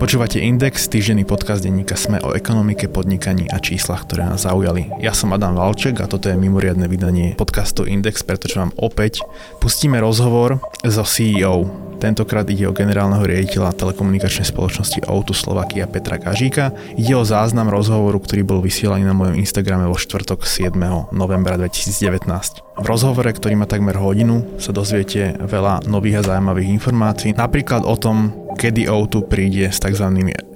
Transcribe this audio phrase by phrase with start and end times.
[0.00, 4.88] Počúvate Index, týždenný podcast denníka Sme o ekonomike, podnikaní a číslach, ktoré nás zaujali.
[4.96, 9.20] Ja som Adam Valček a toto je mimoriadne vydanie podcastu Index, pretože vám opäť
[9.60, 10.56] pustíme rozhovor
[10.88, 11.68] so CEO.
[12.00, 16.72] Tentokrát ide o generálneho riaditeľa telekomunikačnej spoločnosti Outu Slovakia Petra Kažíka.
[16.96, 20.80] Ide o záznam rozhovoru, ktorý bol vysielaný na mojom Instagrame vo štvrtok 7.
[21.12, 22.24] novembra 2019.
[22.80, 27.92] V rozhovore, ktorý má takmer hodinu, sa dozviete veľa nových a zaujímavých informácií, napríklad o
[27.92, 30.04] tom, kedy O2 príde s tzv.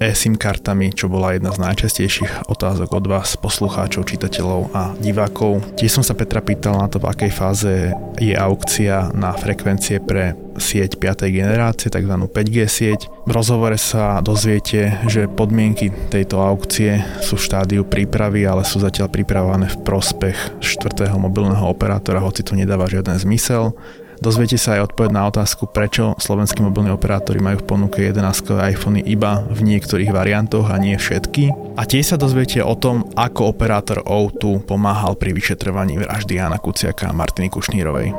[0.00, 5.76] eSIM kartami, čo bola jedna z najčastejších otázok od vás, poslucháčov, čitateľov a divákov.
[5.76, 10.36] Tiež som sa Petra pýtal na to, v akej fáze je aukcia na frekvencie pre
[10.54, 11.26] sieť 5.
[11.34, 12.14] generácie, tzv.
[12.30, 13.00] 5G sieť.
[13.26, 19.10] V rozhovore sa dozviete, že podmienky tejto aukcie sú v štádiu prípravy, ale sú zatiaľ
[19.10, 23.74] pripravované v prospech štvrtého mobilného operátora, hoci to nedáva žiaden zmysel.
[24.22, 29.02] Dozviete sa aj odpoveď na otázku, prečo slovenskí mobilní operátori majú v ponuke 11 iPhony
[29.02, 31.50] iba v niektorých variantoch a nie všetky.
[31.74, 37.10] A tiež sa dozviete o tom, ako operátor O2 pomáhal pri vyšetrovaní vraždy Jana Kuciaka
[37.10, 38.14] a Martiny Kušnírovej.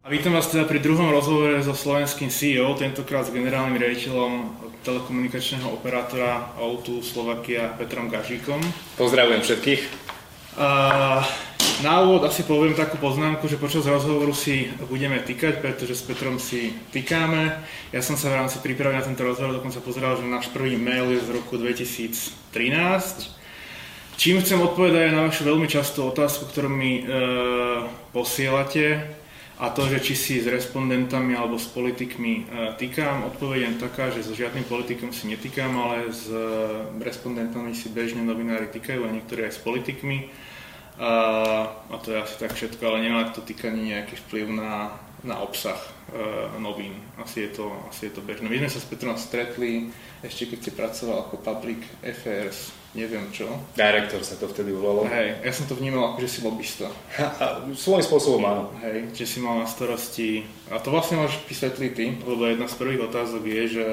[0.00, 4.32] A vítam vás teda pri druhom rozhovore so slovenským CEO, tentokrát s generálnym riaditeľom
[4.86, 8.62] telekomunikačného operátora O2 Slovakia Petrom Gažíkom.
[8.94, 10.15] Pozdravujem všetkých.
[10.56, 11.20] Uh,
[11.84, 16.40] na úvod asi poviem takú poznámku, že počas rozhovoru si budeme týkať, pretože s Petrom
[16.40, 17.52] si týkáme.
[17.92, 21.12] Ja som sa v rámci prípravy na tento rozhovor dokonca pozeral, že náš prvý mail
[21.12, 22.56] je z roku 2013.
[24.16, 27.12] Čím chcem odpovedať na vašu veľmi častú otázku, ktorú mi e,
[28.16, 29.12] posielate,
[29.56, 32.42] a to, že či si s respondentami alebo s politikmi e,
[32.76, 36.36] týkam, odpovedem taká, že so žiadnym politikom si netýkam, ale s e,
[37.00, 40.28] respondentami si bežne novinári týkajú a niektorí aj s politikmi.
[41.00, 41.12] A,
[41.88, 44.92] a to je asi tak všetko, ale nemá to týkanie nejaký vplyv na,
[45.24, 45.80] na obsah
[46.12, 46.92] e, novín.
[47.16, 48.52] Asi je, to, asi je to bežné.
[48.52, 49.88] My sme sa s Petrom stretli
[50.20, 53.44] ešte keď si pracoval ako Public Affairs, neviem čo.
[53.76, 55.04] Director sa to vtedy volalo.
[55.06, 56.88] Hej, ja som to vnímal ako, že si lobbysta.
[57.76, 58.72] Svojím spôsobom áno.
[58.80, 62.78] Hej, že si mal na starosti, a to vlastne máš vysvetliť ty, lebo jedna z
[62.80, 63.86] prvých otázok je, že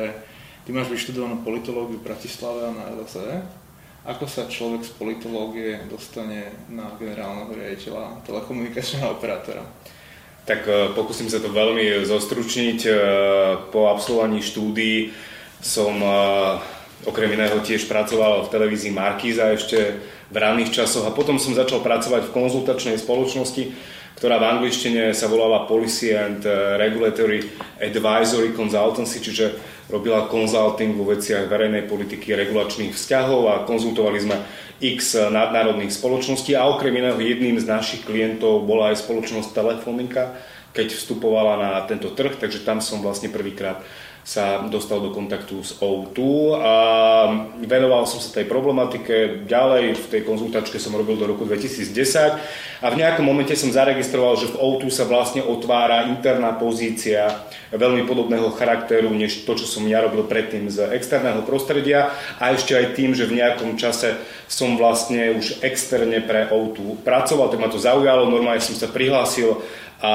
[0.64, 3.62] ty máš vyštudovanú politológiu v Bratislave a na LSE
[4.04, 9.64] ako sa človek z politológie dostane na generálneho riaditeľa telekomunikačného operátora?
[10.44, 12.80] Tak e, pokúsim sa to veľmi zostručniť.
[12.84, 12.92] E,
[13.72, 15.16] po absolvovaní štúdií
[15.64, 16.12] som e,
[17.04, 20.00] okrem iného tiež pracoval v televízii Markíza ešte
[20.32, 23.64] v ranných časoch a potom som začal pracovať v konzultačnej spoločnosti,
[24.18, 26.42] ktorá v angličtine sa volala Policy and
[26.80, 27.44] Regulatory
[27.82, 29.46] Advisory Consultancy, čiže
[29.92, 34.38] robila konzulting vo veciach verejnej politiky, regulačných vzťahov a konzultovali sme
[34.80, 40.40] x nadnárodných spoločností a okrem iného jedným z našich klientov bola aj spoločnosť Telefonika,
[40.72, 43.84] keď vstupovala na tento trh, takže tam som vlastne prvýkrát
[44.24, 46.16] sa dostal do kontaktu s O2
[46.56, 46.76] a
[47.60, 49.44] venoval som sa tej problematike.
[49.44, 52.40] Ďalej v tej konzultačke som robil do roku 2010
[52.80, 57.44] a v nejakom momente som zaregistroval, že v O2 sa vlastne otvára interná pozícia
[57.76, 62.80] veľmi podobného charakteru, než to, čo som ja robil predtým z externého prostredia a ešte
[62.80, 64.16] aj tým, že v nejakom čase
[64.48, 69.60] som vlastne už externe pre O2 pracoval, tak ma to zaujalo, normálne som sa prihlásil
[70.04, 70.14] a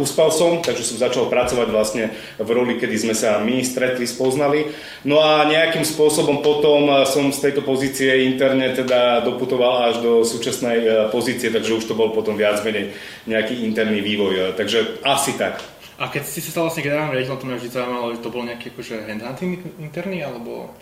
[0.00, 4.72] uspal som, takže som začal pracovať vlastne v roli, kedy sme sa my stretli, spoznali.
[5.04, 10.78] No a nejakým spôsobom potom som z tejto pozície interne teda doputoval až do súčasnej
[10.80, 12.96] e, pozície, takže už to bol potom viac menej
[13.28, 14.56] nejaký interný vývoj.
[14.56, 15.60] Takže asi tak.
[16.00, 18.42] A keď si sa stal vlastne generálnym riaditeľom, to mňa vždy zaujímalo, že to bol
[18.48, 20.72] nejaký akože handhunting interný, alebo...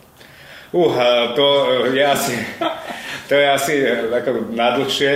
[0.76, 1.46] Uh, to
[1.94, 2.36] je asi,
[3.28, 3.74] to je asi
[4.12, 5.10] ako najdlhšie.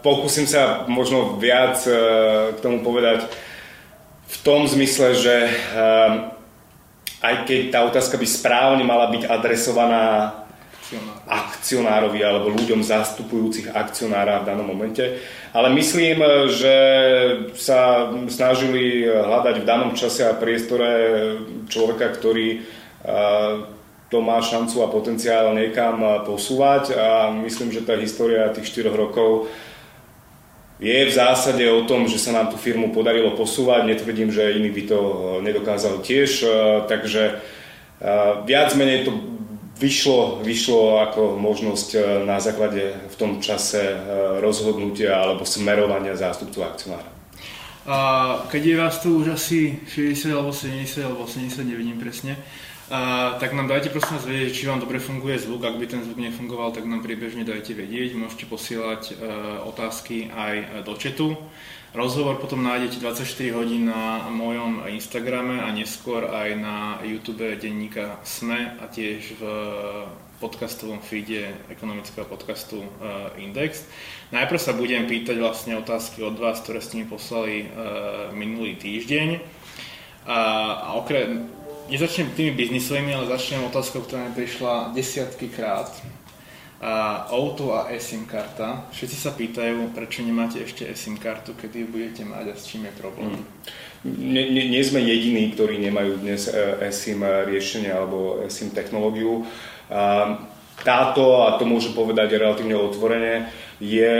[0.00, 1.92] Pokúsim sa možno viac e,
[2.56, 3.28] k tomu povedať
[4.28, 5.52] v tom zmysle, že e,
[7.20, 10.32] aj keď tá otázka by správne mala byť adresovaná
[11.28, 15.20] akcionárovi alebo ľuďom zastupujúcich akcionára v danom momente.
[15.52, 16.76] Ale myslím, že
[17.52, 20.88] sa snažili hľadať v danom čase a priestore
[21.68, 22.64] človeka, ktorý
[24.08, 29.52] to má šancu a potenciál niekam posúvať a myslím, že tá história tých 4 rokov
[30.78, 33.84] je v zásade o tom, že sa nám tú firmu podarilo posúvať.
[33.84, 35.00] Netvrdím, že iní by to
[35.42, 36.46] nedokázali tiež,
[36.86, 37.42] takže
[38.46, 39.12] viac menej to
[39.74, 43.92] vyšlo, vyšlo ako možnosť na základe v tom čase
[44.38, 47.10] rozhodnutia alebo smerovania zástupcu akcionára.
[47.88, 47.98] A
[48.46, 52.38] keď je vás tu už asi 60 alebo 70 alebo 80, nevidím presne,
[52.88, 55.60] Tak nám dajte prosím vás vedieť, či vám dobre funguje zvuk.
[55.60, 58.16] Ak by ten zvuk nefungoval, tak nám priebežne dajte vedieť.
[58.16, 59.14] Môžete posielať e,
[59.68, 61.36] otázky aj do chatu.
[61.92, 68.80] Rozhovor potom nájdete 24 hodín na mojom Instagrame a neskôr aj na YouTube denníka SME
[68.80, 69.42] a tiež v
[70.40, 73.84] podcastovom feede ekonomického podcastu uh, Index.
[74.32, 77.72] Najprv sa budem pýtať vlastne otázky od vás, ktoré ste mi poslali
[78.36, 79.40] minulý týždeň.
[80.28, 81.57] A okrem,
[81.88, 85.90] nezačnem tými biznisovými, ale začnem otázkou, ktorá mi prišla desiatky krát.
[86.78, 88.86] A auto a eSIM karta.
[88.94, 92.86] Všetci sa pýtajú, prečo nemáte ešte eSIM kartu, kedy ju budete mať a s čím
[92.86, 93.34] je problém.
[93.34, 93.42] Mm.
[94.06, 96.46] Nie, nie, nie sme jediní, ktorí nemajú dnes
[96.78, 99.42] eSIM riešenie alebo eSIM technológiu.
[100.78, 103.50] Táto, a to môžem povedať relatívne otvorene,
[103.82, 104.14] je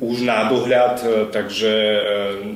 [0.00, 2.00] už na dohľad, takže e,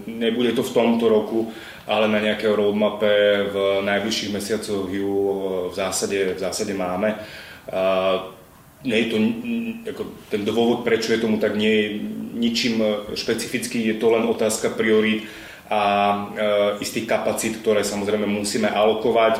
[0.08, 1.52] nebude to v tomto roku,
[1.86, 3.12] ale na nejakého roadmape
[3.50, 5.34] v najbližších mesiacoch ju e,
[5.70, 7.18] v zásade, v zásade máme.
[8.82, 9.16] Nie je to,
[9.94, 11.86] ako, ten dôvod, prečo je tomu tak, nie je
[12.34, 12.82] ničím
[13.14, 15.30] špecifický, je to len otázka priorít
[15.70, 16.18] a e,
[16.82, 19.38] istých kapacít, ktoré samozrejme musíme alokovať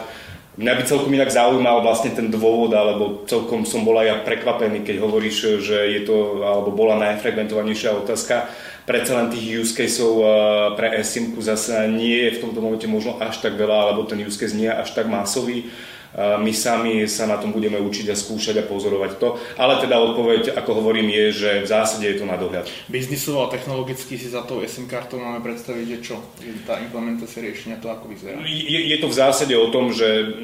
[0.53, 4.85] Mňa by celkom inak zaujímal vlastne ten dôvod, alebo celkom som bol aj ja prekvapený,
[4.85, 8.53] keď hovoríš, že je to, alebo bola najfrekventovanejšia otázka.
[8.83, 10.29] Predsa len tých use caseov eh,
[10.75, 14.35] pre eSIM zase nie je v tomto momente možno až tak veľa, alebo ten use
[14.35, 15.71] case nie je až tak masový
[16.17, 19.41] my sami sa na tom budeme učiť a skúšať a pozorovať to.
[19.57, 22.69] Ale teda odpoveď, ako hovorím, je, že v zásade je to na dohľad.
[22.93, 26.17] Biznisovo a technologicky si za tou SIM kartou máme predstaviť, že čo?
[26.45, 28.37] Je tá implementácia riešenia, to ako vyzerá?
[28.45, 30.37] Je, je to v zásade o tom, že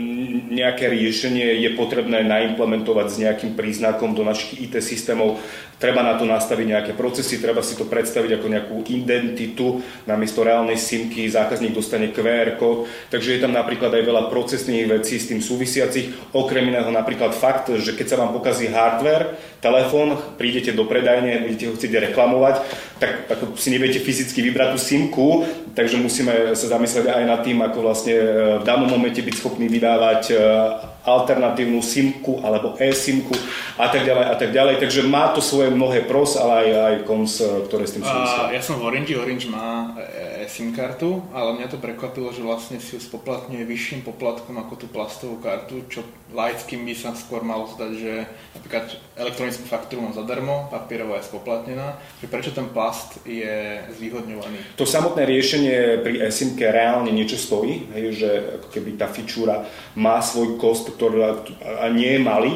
[0.49, 5.37] nejaké riešenie je potrebné naimplementovať s nejakým príznakom do našich IT systémov.
[5.79, 9.79] Treba na to nastaviť nejaké procesy, treba si to predstaviť ako nejakú identitu.
[10.11, 12.91] Namiesto reálnej simky zákazník dostane QR kód.
[13.13, 17.35] Takže je tam napríklad aj veľa procesných vecí s tým sú súvisiacich, okrem iného napríklad
[17.35, 22.63] fakt, že keď sa vám pokazí hardware, telefón, prídete do predajne, budete ho chcieť reklamovať,
[23.03, 25.27] tak ako si neviete fyzicky vybrať tú simku,
[25.75, 28.27] takže musíme sa zamyslieť aj nad tým, ako vlastne e,
[28.63, 30.35] v danom momente byť schopný vydávať e,
[31.03, 33.35] alternatívnu simku alebo e-simku
[33.75, 34.79] a tak ďalej a tak ďalej.
[34.79, 38.55] Takže má to svoje mnohé pros, ale aj, aj cons, e, ktoré s tým súvisia.
[38.55, 39.99] Ja som v Orange, Orange má
[40.49, 44.87] SIM kartu, ale mňa to prekvapilo, že vlastne si ju spoplatňuje vyšším poplatkom ako tú
[44.89, 46.03] plastovú kartu, čo
[46.33, 48.13] laickým by sa skôr malo zdať, že
[48.57, 48.85] napríklad
[49.17, 54.81] elektronickú faktúru mám zadarmo, papierová je spoplatnená, že prečo ten plast je zvýhodňovaný?
[54.81, 58.31] To samotné riešenie pri sim reálne niečo stojí, hej, že
[58.61, 61.45] ako keby tá fičúra má svoj kost, ktorý
[61.93, 62.55] nie je malý,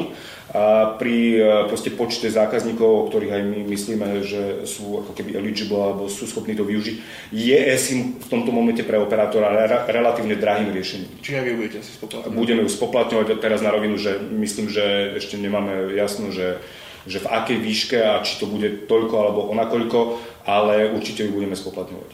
[0.51, 1.41] a pri e,
[1.71, 6.27] proste počte zákazníkov, o ktorých aj my myslíme, že sú ako keby eligible alebo sú
[6.27, 6.95] schopní to využiť,
[7.31, 9.49] je eSIM v tomto momente pre operátora
[9.87, 11.23] relatívne drahým riešením.
[11.23, 12.35] Čiže vy budete si spoplatňovať?
[12.35, 16.59] Budeme ju spoplatňovať teraz na rovinu, že myslím, že ešte nemáme jasno, že,
[17.07, 19.99] že v akej výške a či to bude toľko alebo onakoľko,
[20.43, 22.11] ale určite ju budeme spoplatňovať.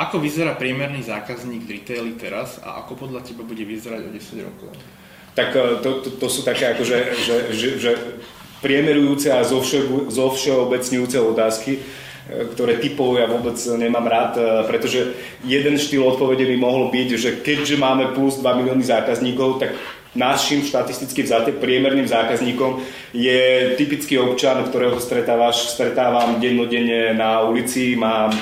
[0.00, 4.48] Ako vyzerá priemerný zákazník v retaili teraz a ako podľa teba bude vyzerať o 10
[4.48, 4.72] rokov?
[5.34, 7.90] Tak e, to, to, to sú také akože, že, že, že
[8.60, 11.80] priemerujúce a zovšeobecňujúce otázky, e,
[12.52, 17.30] ktoré typov ja vôbec nemám rád, e, pretože jeden štýl odpovede by mohol byť, že
[17.40, 19.70] keďže máme plus 2 milióny zákazníkov, tak
[20.14, 22.82] našim štatisticky vzatým priemerným zákazníkom
[23.14, 28.38] je typický občan, ktorého stretávaš, stretávam dennodenne na ulici, mám e,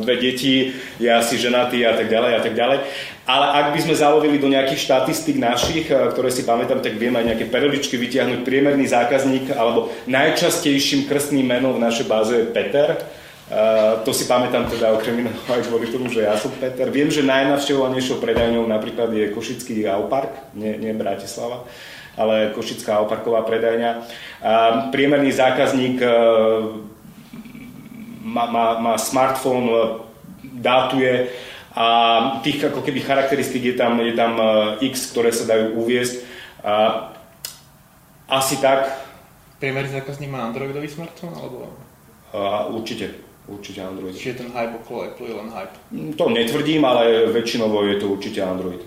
[0.00, 2.78] dve deti, je asi ženatý a tak ďalej a tak ďalej.
[3.22, 7.12] Ale ak by sme zalovili do nejakých štatistik našich, e, ktoré si pamätám, tak viem
[7.12, 8.40] aj nejaké perličky vytiahnuť.
[8.40, 12.96] Priemerný zákazník alebo najčastejším krstným menom v našej báze je Peter
[13.52, 16.88] Uh, to si pamätám teda okrem iného aj kvôli tomu, že ja som Peter.
[16.88, 21.68] Viem, že najnavštevovanejšou predajňou napríklad je Košický Aupark, nie, nie Bratislava,
[22.16, 24.08] ale Košická Auparková predajňa.
[24.88, 26.80] Priemerný zákazník uh,
[28.24, 29.68] má, má, má smartfón,
[30.40, 31.28] dátuje
[31.76, 31.86] a
[32.40, 34.40] tých ako keby charakteristík je tam, je tam
[34.80, 36.24] x, ktoré sa dajú uviezť.
[38.32, 38.88] Asi tak.
[39.60, 41.36] Priemerný zákazník má Androidový smartfón?
[41.36, 41.68] Alebo...
[42.76, 43.31] určite.
[43.42, 44.14] Určite Android.
[44.14, 45.76] Čiže ten hype okolo Apple je len hype?
[46.14, 48.78] To netvrdím, ale väčšinovo je to určite Android.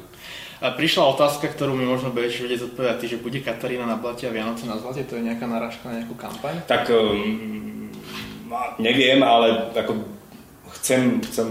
[0.64, 4.32] A prišla otázka, ktorú mi možno budeš vedieť odpovedať, že bude Katarína na blate a
[4.32, 6.64] Vianoce na zlate, to je nejaká narážka na nejakú kampaň?
[6.64, 7.92] Tak um,
[8.80, 10.08] neviem, ale ako
[10.80, 11.48] chcem, chcem,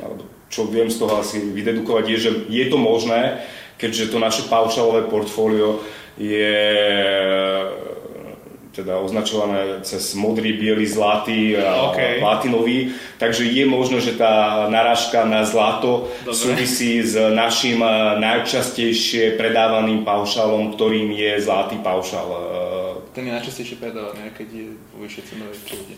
[0.00, 3.44] alebo čo viem z toho asi vydedukovať, je, že je to možné,
[3.76, 5.84] keďže to naše paušalové portfólio
[6.16, 6.56] je
[8.76, 12.20] teda označované cez modrý, biely, zlatý a Okay.
[12.20, 12.92] platinový.
[13.16, 16.36] Takže je možno, že tá narážka na zlato Dobre.
[16.36, 22.28] súvisí s našim eh, najčastejšie predávaným paušálom, ktorým je zlatý paušál.
[22.28, 25.94] Eh, Ten je najčastejšie predávaný, keď je vo vyššej cenovej prúde.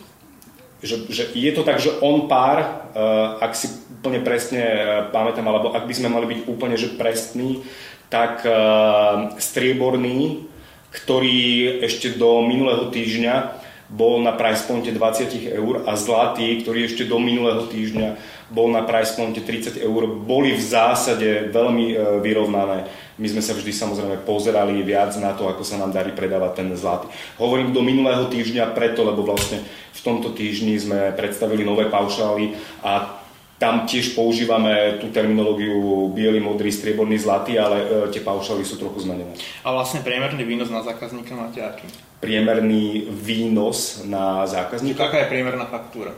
[0.79, 2.63] že, že je to tak, že on pár,
[2.95, 4.81] uh, ak si úplne presne uh,
[5.11, 7.67] pamätám, alebo ak by sme mali byť úplne že presný,
[8.07, 10.47] tak uh, strieborný,
[10.93, 17.09] ktorý ešte do minulého týždňa bol na price pointe 20 eur a zlatý, ktorý ešte
[17.09, 18.21] do minulého týždňa
[18.53, 22.85] bol na price pointe 30 eur, boli v zásade veľmi uh, vyrovnané.
[23.17, 26.69] My sme sa vždy samozrejme pozerali viac na to, ako sa nám darí predávať ten
[26.77, 27.09] zlatý.
[27.41, 32.55] Hovorím do minulého týždňa preto, lebo vlastne v tomto týždni sme predstavili nové paušály
[32.85, 33.18] a
[33.59, 39.03] tam tiež používame tú terminológiu biely, modrý, strieborný, zlatý, ale e, tie paušály sú trochu
[39.03, 39.35] zmenené.
[39.67, 41.91] A vlastne priemerný výnos na zákazníka máte aký?
[42.23, 45.11] Priemerný výnos na zákazníka.
[45.11, 46.15] Aká je priemerná faktúra?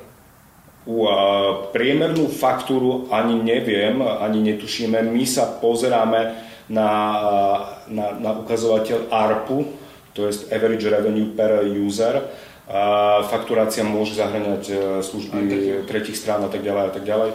[0.85, 1.09] U
[1.77, 5.01] priemernú faktúru ani neviem, ani netušíme.
[5.13, 6.37] My sa pozeráme
[6.73, 6.89] na,
[7.89, 9.65] na, na ukazovateľ ARPU,
[10.17, 12.21] to je Average Revenue per User.
[12.71, 12.83] A
[13.27, 15.39] fakturácia môže zahrňať e, služby
[15.91, 17.31] tretich strán a tak ďalej a tak ďalej.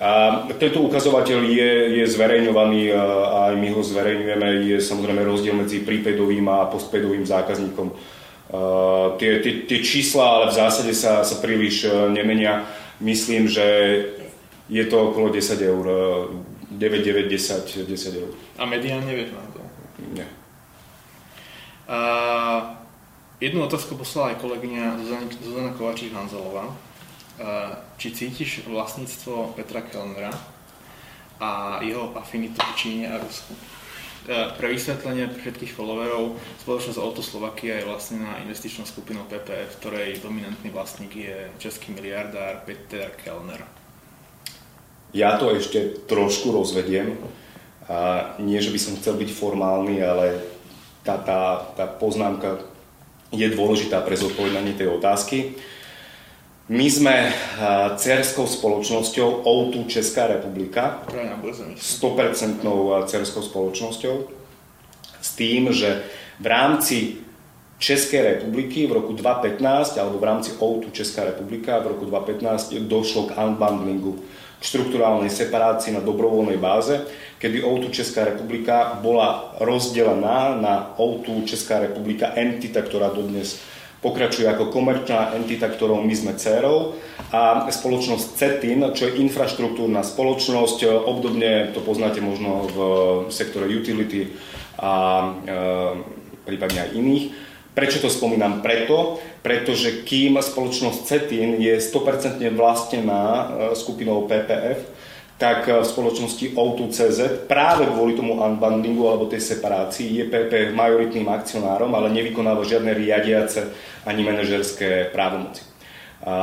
[0.00, 0.10] A
[0.58, 1.70] tento ukazovateľ je,
[2.00, 3.04] je zverejňovaný a
[3.52, 4.48] aj my ho zverejňujeme.
[4.66, 7.92] Je samozrejme rozdiel medzi prepaidovým a postpaidovým zákazníkom.
[8.50, 12.66] Uh, tie, tie, tie čísla ale v zásade sa, sa príliš uh, nemenia.
[12.98, 13.62] Myslím, že
[14.66, 15.84] je to okolo 10 eur.
[15.86, 18.30] uh, 9, 9, 10, 10 eur.
[18.56, 19.60] A medián nevieš na to?
[20.16, 20.26] Nie.
[21.84, 22.79] A
[23.40, 25.00] jednu otázku poslala aj kolegyňa
[25.40, 26.70] Zuzana, Kovačík-Hanzelová.
[27.40, 30.30] A Či cítiš vlastníctvo Petra Kellnera
[31.40, 33.56] a jeho afinitu k Číne a Rusku?
[34.28, 40.20] A Pre vysvetlenie pre všetkých followerov, spoločnosť Auto Slovakia je vlastnená investičnou skupinou PPF, ktorej
[40.20, 43.64] dominantný vlastník je český miliardár Peter Kellner.
[45.16, 47.16] Ja to ešte trošku rozvediem.
[47.90, 50.44] A nie, že by som chcel byť formálny, ale
[51.02, 52.69] tá, tá, tá poznámka
[53.30, 55.54] je dôležitá pre zodpovedanie tej otázky.
[56.70, 61.82] My sme a, dcerskou spoločnosťou O2 Česká republika, Práve na burze myslím.
[61.82, 62.62] 100%
[63.10, 64.14] dcerskou spoločnosťou,
[65.20, 66.06] s tým, že
[66.38, 66.96] v rámci
[67.80, 73.32] Českej republiky v roku 2015 alebo v rámci O2 Česká republika v roku 2015 došlo
[73.32, 74.20] k unbundlingu,
[74.60, 77.00] štruktúrálnej separácii na dobrovoľnej báze,
[77.40, 83.56] kedy O2 Česká republika bola rozdelená na O2 Česká republika entita, ktorá dodnes
[84.00, 86.96] pokračuje ako komerčná entita, ktorou my sme dcerou
[87.32, 92.78] a spoločnosť CETIN, čo je infraštruktúrna spoločnosť, obdobne to poznáte možno v
[93.28, 94.32] sektore utility
[94.80, 95.28] a e,
[96.48, 97.24] prípadne aj iných.
[97.70, 98.60] Prečo to spomínam?
[98.60, 103.44] Preto, pretože kým spoločnosť CETIN je 100% vlastnená e,
[103.78, 105.00] skupinou PPF,
[105.40, 111.88] tak v spoločnosti O2CZ práve kvôli tomu unbundlingu alebo tej separácii je PPF majoritným akcionárom,
[111.96, 113.72] ale nevykonáva žiadne riadiace
[114.04, 115.64] ani manažerské právomoci.
[116.28, 116.36] A,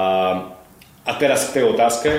[1.05, 2.10] a teraz k tej otázke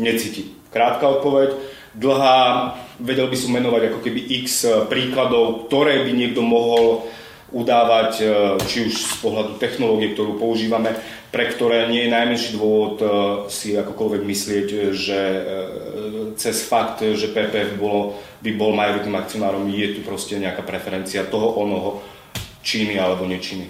[0.00, 0.56] necíti.
[0.72, 1.52] Krátka odpoveď,
[2.00, 7.04] dlhá, vedel by som menovať ako keby x príkladov, ktoré by niekto mohol
[7.52, 8.24] udávať, e,
[8.64, 10.96] či už z pohľadu technológie, ktorú používame,
[11.28, 13.06] pre ktoré nie je najmenší dôvod e,
[13.52, 15.40] si akokoľvek myslieť, že e,
[16.40, 21.60] cez fakt, že PPF bolo, by bol majoritným akcionárom, je tu proste nejaká preferencia toho
[21.60, 22.00] onoho
[22.62, 23.66] Číny alebo nečíny.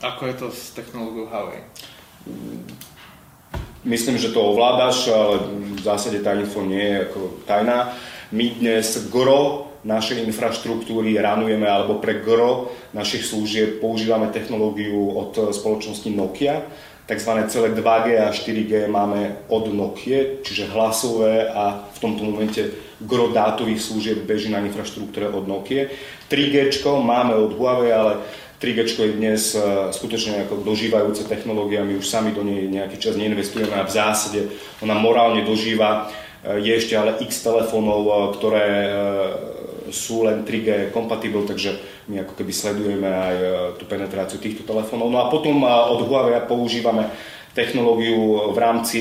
[0.00, 1.66] Ako je to s technológiou Huawei?
[3.82, 5.42] Myslím, že to ovládaš, ale
[5.74, 7.94] v zásade tá info nie je ako tajná.
[8.30, 16.10] My dnes gro našej infraštruktúry ranujeme, alebo pre gro našich služieb používame technológiu od spoločnosti
[16.10, 16.66] Nokia.
[17.06, 22.66] Takzvané celé 2G a 4G máme od Nokia, čiže hlasové a v tomto momente
[22.98, 25.86] gro dátových služieb beží na infraštruktúre od Nokia.
[26.26, 28.26] 3G máme od Huawei, ale
[28.58, 29.60] 3G je dnes e,
[29.92, 34.40] skutočne ako dožívajúca technológia, my už sami do nej nejaký čas neinvestujeme a v zásade
[34.80, 36.08] ona morálne dožíva.
[36.42, 38.66] E, Je ešte ale x telefónov, e, ktoré
[39.90, 41.76] sú len 3G compatible, takže
[42.06, 43.36] my ako keby sledujeme aj
[43.76, 45.10] tú penetráciu týchto telefónov.
[45.10, 47.10] No a potom od Huawei používame
[47.56, 49.00] technológiu v rámci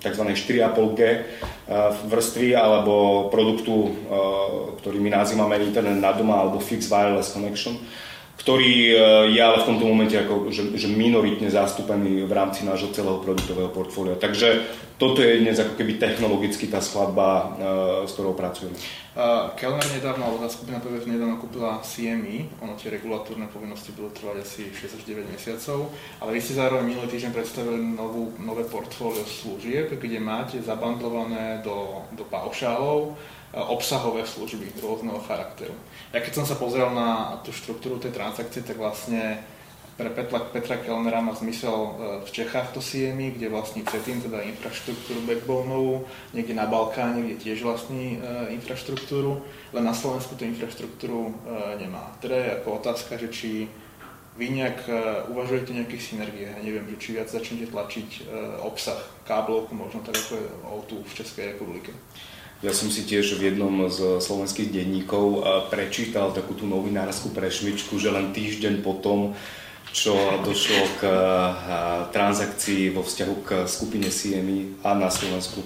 [0.00, 0.22] tzv.
[0.32, 1.00] 4,5G
[2.08, 3.92] vrstvy alebo produktu,
[4.80, 7.76] ktorý my nazývame Internet na doma alebo Fixed Wireless Connection
[8.38, 8.94] ktorý
[9.34, 13.68] je ale v tomto momente ako, že, že minoritne zastúpený v rámci nášho celého produktového
[13.74, 14.14] portfólia.
[14.14, 14.62] Takže
[14.98, 17.54] toto je dnes ako keby technologicky tá skladba,
[18.06, 18.74] s ktorou pracujeme.
[19.18, 24.14] Uh, Kellner nedávno, alebo tá skupina PVF nedávno kúpila CME, ono tie regulatórne povinnosti budú
[24.14, 25.90] trvať asi 6 až 9 mesiacov,
[26.22, 32.06] ale vy ste zároveň minulý týždeň predstavili novú, nové portfólio služieb, kde máte zabandlované do,
[32.14, 33.18] do paušálov
[33.52, 35.72] obsahové služby rôzneho charakteru.
[36.12, 39.40] Ja keď som sa pozrel na tú štruktúru tej transakcie, tak vlastne
[39.98, 41.90] pre Petra, Petra Kellnera má zmysel e,
[42.22, 47.66] v Čechách to CMI, kde vlastní CETIN, teda infraštruktúru backboneovú, niekde na Balkáne, kde tiež
[47.66, 49.42] vlastní e, infraštruktúru,
[49.74, 52.14] len na Slovensku tú infraštruktúru e, nemá.
[52.22, 53.50] Teda je ako otázka, že či
[54.38, 54.94] vy nejak e,
[55.34, 58.20] uvažujete nejaké synergie, ja neviem, že či viac začnete tlačiť e,
[58.62, 60.46] obsah káblovku, možno tak ako je
[60.86, 61.90] tu v Českej republike.
[62.58, 68.02] Ja som si tiež v jednom z slovenských denníkov e, prečítal takú tú novinárskú prešvičku,
[68.02, 69.38] že len týždeň potom
[69.92, 71.18] čo došlo k eh,
[72.12, 75.64] transakcii vo vzťahu k skupine CMI a na Slovensku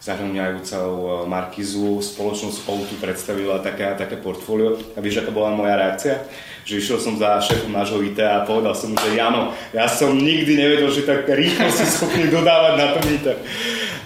[0.00, 4.78] zahrňajúcou eh, Markizu, spoločnosť Outu predstavila také, také portfólio.
[4.94, 6.22] A vieš, aká bola moja reakcia?
[6.64, 10.16] Že išiel som za šéfom nášho IT a povedal som mu, že Jano, ja som
[10.16, 13.26] nikdy nevedel, že tak rýchlo si schopný dodávať na tom IT.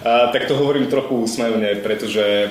[0.03, 2.47] A, tak to hovorím trochu úsmevne, pretože e,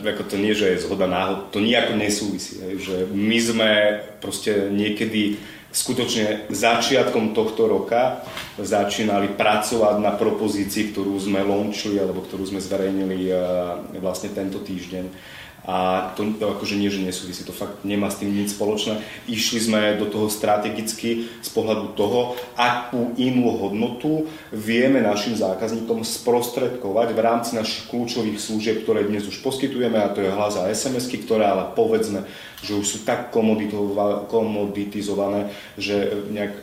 [0.00, 2.60] ako to nie, že je zhoda náhod, to nejako nesúvisí.
[2.60, 3.70] Že my sme
[4.20, 5.40] proste niekedy
[5.76, 8.24] skutočne začiatkom tohto roka
[8.56, 13.36] začínali pracovať na propozícii, ktorú sme launchili alebo ktorú sme zverejnili eh,
[14.00, 15.36] vlastne tento týždeň
[15.66, 19.02] a to, to akože nie, že nesúvisí, to fakt nemá s tým nič spoločné.
[19.26, 27.10] Išli sme do toho strategicky z pohľadu toho, akú inú hodnotu vieme našim zákazníkom sprostredkovať
[27.10, 31.26] v rámci našich kľúčových služieb, ktoré dnes už poskytujeme, a to je hlas a SMS-ky,
[31.26, 32.22] ktoré ale povedzme,
[32.62, 36.62] že už sú tak komoditizované, že nejak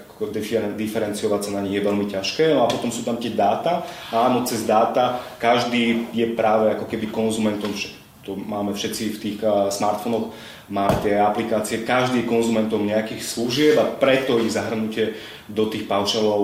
[0.80, 2.56] diferenciovať sa na nich je veľmi ťažké.
[2.56, 3.84] No a potom sú tam tie dáta.
[4.14, 7.76] Áno, cez dáta každý je práve ako keby konzumentom
[8.24, 9.38] to máme všetci v tých
[9.70, 10.32] smartfónoch,
[10.72, 15.20] máme tie aplikácie, každý je konzumentom nejakých služieb a preto ich zahrnutie
[15.52, 16.42] do tých paušalov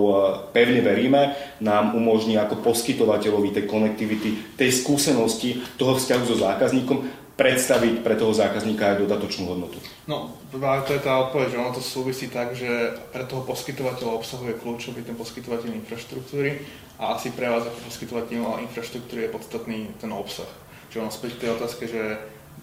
[0.51, 1.33] pevne veríme,
[1.63, 6.99] nám umožní ako poskytovateľovi tej konektivity, tej skúsenosti, toho vzťahu so zákazníkom
[7.39, 9.79] predstaviť pre toho zákazníka aj dodatočnú hodnotu.
[10.11, 14.51] No, to je tá odpoveď, že ono to súvisí tak, že pre toho poskytovateľa obsahu
[14.51, 16.59] je kľúčový ten poskytovateľ infraštruktúry
[16.99, 20.51] a asi pre vás ako poskytovateľ infraštruktúry je podstatný ten obsah.
[20.89, 22.01] Čiže ono späť k tej otázke, že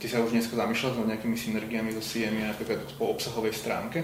[0.03, 4.03] ty sa už dneska zamýšľaš nad nejakými synergiami so CMI napríklad po obsahovej stránke?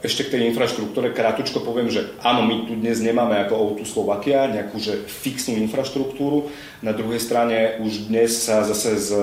[0.00, 4.48] Ešte k tej infraštruktúre krátko poviem, že áno, my tu dnes nemáme ako O2 Slovakia
[4.48, 6.48] nejakú že fixnú infraštruktúru.
[6.80, 9.20] Na druhej strane už dnes sa zase s e,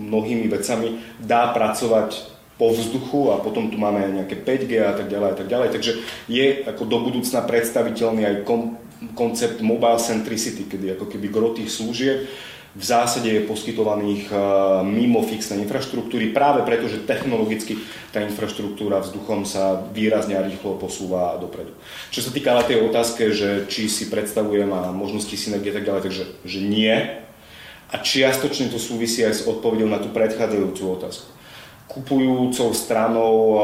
[0.00, 2.24] mnohými vecami dá pracovať
[2.56, 5.68] po vzduchu a potom tu máme nejaké 5G a tak ďalej a tak ďalej.
[5.76, 5.92] Takže
[6.32, 8.80] je ako do budúcna predstaviteľný aj kom,
[9.12, 12.32] koncept mobile centricity, kedy ako keby gro tých služieb
[12.72, 14.36] v zásade je poskytovaných eh,
[14.88, 17.76] mimo fixnej infraštruktúry, práve preto, že technologicky
[18.08, 21.76] tá infraštruktúra vzduchom sa výrazne a rýchlo posúva dopredu.
[22.08, 26.02] Čo sa týka ale tej otázke, že či si predstavujem a možnosti synergie tak ďalej,
[26.08, 26.92] takže že nie.
[27.92, 31.28] A čiastočne to súvisí aj s odpovedou na tú predchádzajúcu otázku.
[31.92, 33.60] Kupujúcou stranou eh,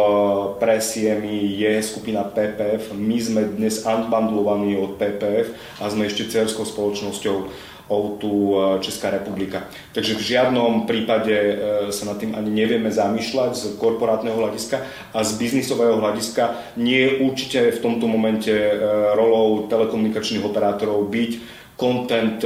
[0.61, 2.93] pre CMI je skupina PPF.
[2.93, 9.65] My sme dnes unbundlovaní od PPF a sme ešte cerskou spoločnosťou O2 e, Česká republika.
[9.97, 11.55] Takže v žiadnom prípade e,
[11.89, 14.85] sa nad tým ani nevieme zamýšľať z korporátneho hľadiska
[15.17, 18.73] a z biznisového hľadiska nie je určite v tomto momente e,
[19.17, 21.33] rolou telekomunikačných operátorov byť
[21.79, 22.43] content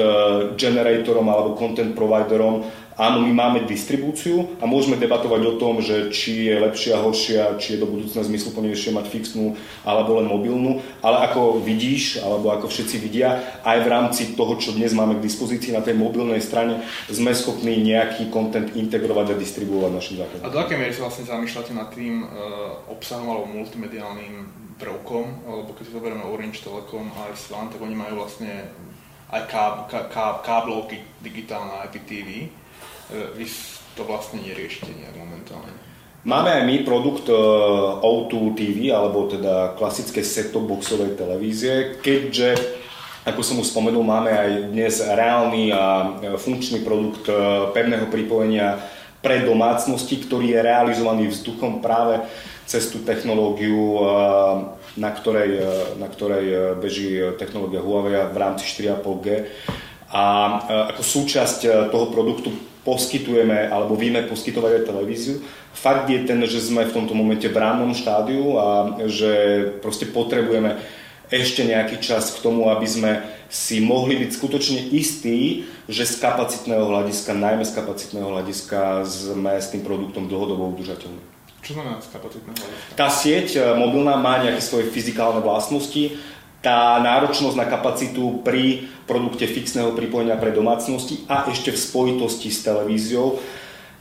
[0.61, 2.68] generatorom alebo content providerom
[3.03, 7.75] Áno, my máme distribúciu a môžeme debatovať o tom, že či je lepšia, horšia, či
[7.75, 13.03] je do budúcna zmysluplnejšie mať fixnú alebo len mobilnú, ale ako vidíš, alebo ako všetci
[13.03, 17.35] vidia, aj v rámci toho, čo dnes máme k dispozícii na tej mobilnej strane, sme
[17.35, 20.47] schopní nejaký kontent integrovať a distribuovať našim zákazníkom.
[20.47, 24.47] A do akej miery sa vlastne zamýšľate nad tým uh, obsahom alebo multimediálnym
[24.79, 28.71] prvkom, alebo keď si zoberieme Orange Telecom a Svan, tak oni majú vlastne
[29.35, 32.62] aj káb, ká, káblovky digitálne IPTV,
[33.37, 33.44] vy
[33.96, 35.72] to vlastne neriešite nejak momentálne.
[36.22, 37.35] Máme aj my produkt e,
[37.98, 42.79] O2 TV, alebo teda klasické set-top boxové televízie, keďže
[43.22, 46.07] ako som už spomenul, máme aj dnes reálny a e,
[46.38, 47.27] funkčný produkt
[47.75, 48.79] pevného pripojenia
[49.18, 52.22] pre domácnosti, ktorý je realizovaný vzduchom práve
[52.66, 54.03] cez tú technológiu,
[54.98, 55.62] na ktorej,
[55.98, 59.46] na ktorej beží technológia Huawei v rámci 4,5G.
[60.11, 60.25] A
[60.90, 62.51] ako súčasť toho produktu
[62.83, 65.35] poskytujeme alebo vieme poskytovať aj televíziu.
[65.73, 68.66] Fakt je ten, že sme v tomto momente v rannom štádiu a
[69.07, 69.33] že
[69.79, 70.79] proste potrebujeme
[71.33, 73.12] ešte nejaký čas k tomu, aby sme
[73.49, 79.73] si mohli byť skutočne istí, že z kapacitného hľadiska, najmä z kapacitného hľadiska, sme s
[79.73, 81.21] tým produktom dlhodobo udržateľní.
[81.64, 82.97] Čo znamená z kapacitného hľadiska?
[82.97, 86.21] Tá sieť e, mobilná má nejaké svoje fyzikálne vlastnosti,
[86.62, 92.62] tá náročnosť na kapacitu pri produkte fixného pripojenia pre domácnosti a ešte v spojitosti s
[92.62, 93.42] televíziou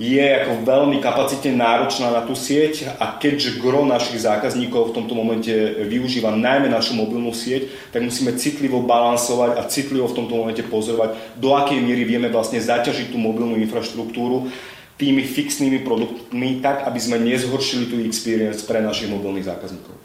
[0.01, 5.13] je ako veľmi kapacitne náročná na tú sieť a keďže gro našich zákazníkov v tomto
[5.13, 5.53] momente
[5.85, 11.37] využíva najmä našu mobilnú sieť, tak musíme citlivo balansovať a citlivo v tomto momente pozorovať,
[11.37, 14.49] do akej miery vieme vlastne zaťažiť tú mobilnú infraštruktúru
[14.97, 20.00] tými fixnými produktmi tak, aby sme nezhoršili tú experience pre našich mobilných zákazníkov.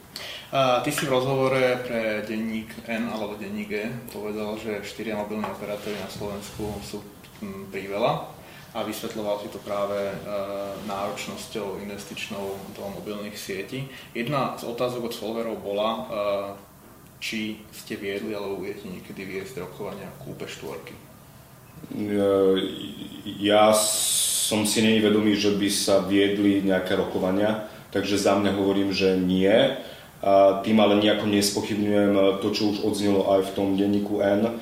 [0.54, 5.98] Ty si v rozhovore pre denník N alebo denník E povedal, že štyria mobilní operátory
[5.98, 7.02] na Slovensku sú
[7.42, 8.30] hm, priveľa
[8.76, 10.14] a vysvetľoval si to práve e,
[10.84, 13.88] náročnosťou investičnou do mobilných sietí.
[14.12, 16.02] Jedna z otázok od Solverov bola, e,
[17.16, 20.92] či ste viedli alebo budete niekedy viesť rokovania kúpe štvorky.
[23.40, 28.92] Ja som si není vedomý, že by sa viedli nejaké rokovania, takže za mňa hovorím,
[28.92, 29.74] že nie.
[30.24, 34.56] A tým ale nejako nespochybňujem to, čo už odznelo aj v tom denníku N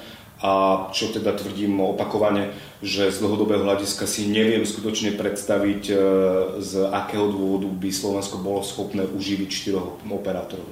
[0.44, 0.52] a
[0.92, 2.52] čo teda tvrdím opakovane,
[2.84, 5.94] že z dlhodobého hľadiska si neviem skutočne predstaviť, e,
[6.60, 10.68] z akého dôvodu by Slovensko bolo schopné uživiť štyroch operátorov.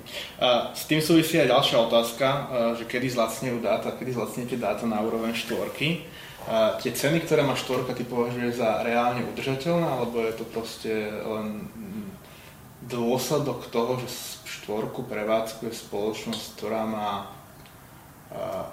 [0.77, 2.40] S tým súvisí aj ďalšia otázka, e,
[2.83, 6.05] že kedy zlacnejú dáta, kedy zlacnete dáta na úroveň štvorky.
[6.83, 10.90] Tie ceny, ktoré má štvorka, ty považuješ za reálne udržateľné, alebo je to proste
[11.23, 11.71] len
[12.88, 14.11] dôsledok toho, že
[14.62, 17.31] štvorku prevádzkuje spoločnosť, ktorá má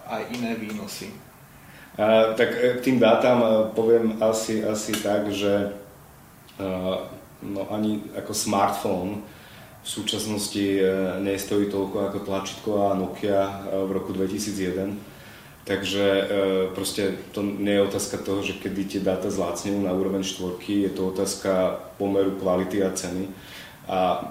[0.08, 1.12] aj iné výnosy?
[2.00, 5.76] A, tak e, k tým dátam e, poviem asi, asi tak, že
[7.40, 9.24] no, ani ako smartfón
[9.80, 10.84] v súčasnosti e,
[11.24, 14.96] nestojí toľko ako tlačítková Nokia v roku 2001.
[15.68, 16.26] Takže
[16.74, 20.92] proste to nie je otázka toho, že kedy tie dáta zlácnú na úroveň štvorky, je
[20.98, 23.30] to otázka pomeru kvality a ceny.
[23.90, 24.22] A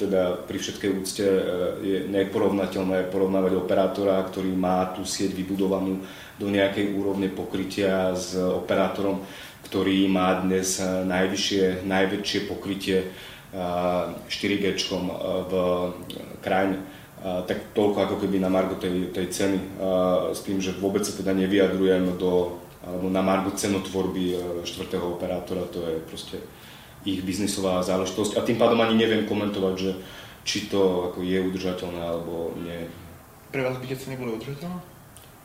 [0.00, 1.42] teda pri všetkej úcte e,
[1.84, 6.00] je neporovnateľné porovnávať operátora, ktorý má tú sieť vybudovanú
[6.40, 9.20] do nejakej úrovne pokrytia s operátorom,
[9.68, 13.12] ktorý má dnes e, najvyššie, najväčšie pokrytie
[13.52, 14.74] 4G e,
[15.44, 15.52] v
[16.40, 16.80] krajine.
[17.20, 19.76] Tak toľko ako keby na margo tej, tej ceny,
[20.32, 25.84] s tým, že vôbec sa teda nevyjadrujem do, alebo na margo cenotvorby štvrtého operátora, to
[25.84, 26.40] je proste
[27.04, 29.90] ich biznisová záležitosť a tým pádom ani neviem komentovať, že
[30.44, 32.88] či to ako je udržateľné alebo nie.
[33.52, 34.78] Pre vás by tie ceny boli udržateľné?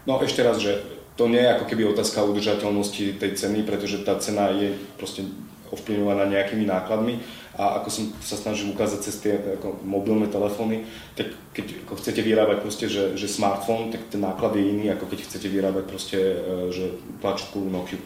[0.05, 0.83] No ešte raz, že
[1.15, 5.23] to nie je ako keby otázka udržateľnosti tej ceny, pretože tá cena je proste
[5.71, 7.23] ovplyvňovaná nejakými nákladmi
[7.55, 10.83] a ako som sa snažil ukázať cez tie ako mobilné telefóny,
[11.15, 15.07] tak keď ako chcete vyrábať proste, že, že smartfón, tak ten náklad je iný, ako
[15.07, 16.37] keď chcete vyrábať proste, e,
[16.75, 16.85] že
[17.23, 17.97] tlačku Nokia.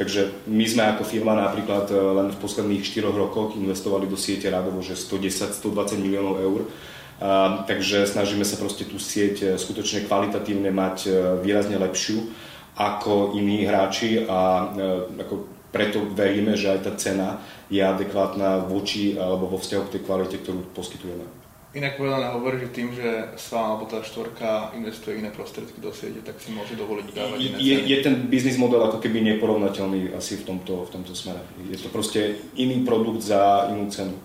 [0.00, 4.48] Takže my sme ako firma napríklad e, len v posledných 4 rokoch investovali do siete
[4.48, 6.60] radovo, že 110-120 miliónov eur.
[7.68, 11.10] Takže snažíme sa proste tú sieť e, skutočne kvalitatívne mať e,
[11.44, 12.16] výrazne lepšiu
[12.80, 14.72] ako iní hráči a
[15.20, 17.28] ako preto veríme, že aj tá cena
[17.68, 21.39] je adekvátna voči alebo vo vzťahu k tej kvalite, ktorú poskytujeme.
[21.70, 26.18] Inak povedané hovorí, že tým, že SVA alebo tá štvorka investuje iné prostriedky do siete,
[26.18, 30.42] tak si môže dovoliť dávať iné je, je ten biznis model ako keby neporovnateľný asi
[30.42, 31.38] v tomto, v tomto smere.
[31.70, 34.18] Je to proste iný produkt za inú cenu.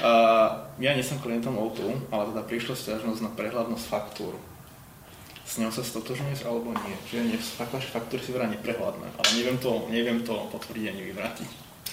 [0.00, 4.32] Uh, ja nie som klientom O2, ale teda prišla stiažnosť na prehľadnosť faktúr.
[5.44, 6.96] S ňou sa stotožňuješ alebo nie?
[7.12, 7.36] Že nie,
[7.68, 11.50] vaše faktúry si vrá neprehľadné, ale neviem to, neviem to potvrdiť ani vyvrátiť.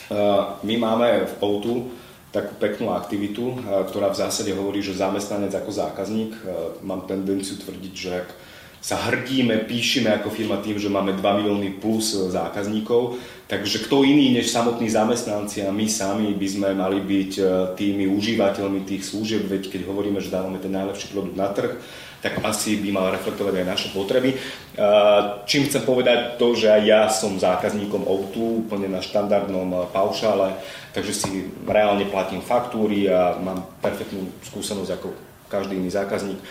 [0.08, 1.68] Uh, my máme v O2
[2.36, 6.44] takú peknú aktivitu, eh, ktorá v zásade hovorí, že zamestnanec ako zákazník, eh,
[6.84, 8.28] mám tendenciu tvrdiť, že ak
[8.86, 13.18] sa hrdíme, píšime ako firma tým, že máme 2 milióny plus eh, zákazníkov,
[13.50, 17.32] takže kto iný než samotní zamestnanci a my sami by sme mali byť
[17.74, 21.78] tými užívateľmi tých služieb, veď keď hovoríme, že dávame ten najlepší produkt na trh,
[22.26, 24.34] tak asi by mal reflektovať aj naše potreby.
[25.46, 30.58] Čím chcem povedať to, že aj ja som zákazníkom O2 úplne na štandardnom paušále,
[30.98, 31.30] takže si
[31.70, 35.14] reálne platím faktúry a mám perfektnú skúsenosť ako
[35.54, 36.42] každý iný zákazník.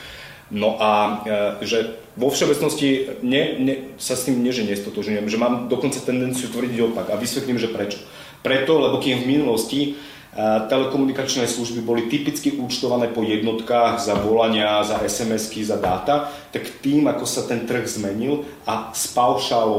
[0.54, 5.38] No a e, že vo všeobecnosti ne, ne, sa s tým nie, že nestotožňujem, že
[5.38, 7.98] mám dokonca tendenciu tvrdiť opak a vysvetlím, že prečo.
[8.44, 9.80] Preto, lebo kým v minulosti
[10.68, 17.06] telekomunikačné služby boli typicky účtované po jednotkách za volania, za SMS-ky, za dáta, tak tým,
[17.06, 18.90] ako sa ten trh zmenil a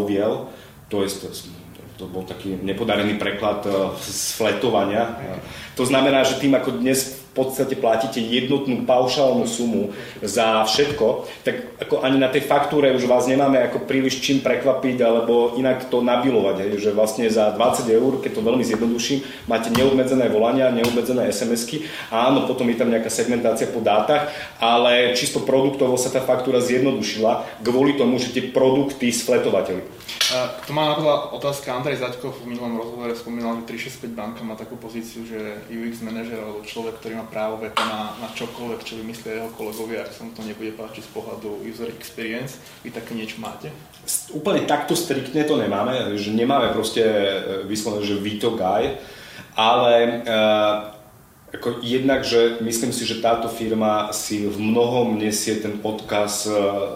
[0.07, 0.47] viel,
[0.87, 1.27] to je to,
[1.99, 3.67] to bol taký nepodarený preklad
[3.99, 5.19] z fletovania,
[5.75, 9.91] To znamená, že tým ako dnes podstate platíte jednotnú paušálnu sumu
[10.23, 15.03] za všetko, tak ako ani na tej faktúre už vás nemáme ako príliš čím prekvapiť
[15.03, 19.19] alebo inak to nabilovať, hej, že vlastne za 20 eur, keď to veľmi zjednoduším,
[19.51, 24.31] máte neobmedzené volania, neobmedzené SMS-ky, áno, potom je tam nejaká segmentácia po dátach,
[24.63, 29.94] ale čisto produktovo sa tá faktúra zjednodušila kvôli tomu, že tie produkty sfletovateľi.
[30.65, 34.73] To má napríklad otázka, Andrej Zaďkov v minulom rozhovore spomínal, že 365 banka má takú
[34.77, 35.37] pozíciu, že
[35.69, 40.01] UX manažer alebo človek, ktorý má právo veto na, na čokoľvek, čo vymyslia jeho kolegovia,
[40.01, 42.57] ak sa mu to nebude páčiť z pohľadu user experience.
[42.81, 43.69] Vy také niečo máte?
[44.33, 47.25] Úplne takto striktne to nemáme, že nemáme proste e,
[47.69, 48.97] vyslovené, že Vito Guy,
[49.55, 50.94] ale uh,
[51.55, 56.51] ako jednak, že myslím si, že táto firma si v mnohom nesie ten odkaz e,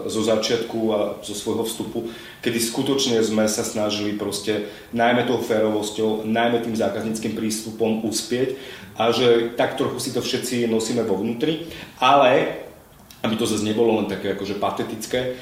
[0.06, 2.12] zo začiatku a zo svojho vstupu,
[2.44, 8.60] kedy skutočne sme sa snažili proste najmä tou férovosťou, najmä tým zákazníckým prístupom uspieť
[9.00, 12.60] a že tak trochu si to všetci nosíme vo vnútri, ale
[13.20, 15.36] aby to zase nebolo len také akože patetické.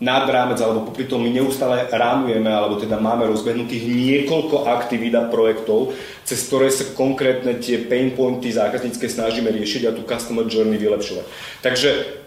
[0.00, 5.28] Nad rámec, alebo popri tom my neustále rámujeme, alebo teda máme rozbehnutých niekoľko aktivít a
[5.28, 5.92] projektov,
[6.24, 11.24] cez ktoré sa konkrétne tie pain pointy zákaznícke snažíme riešiť a tú customer journey vylepšovať.
[11.60, 12.19] Takže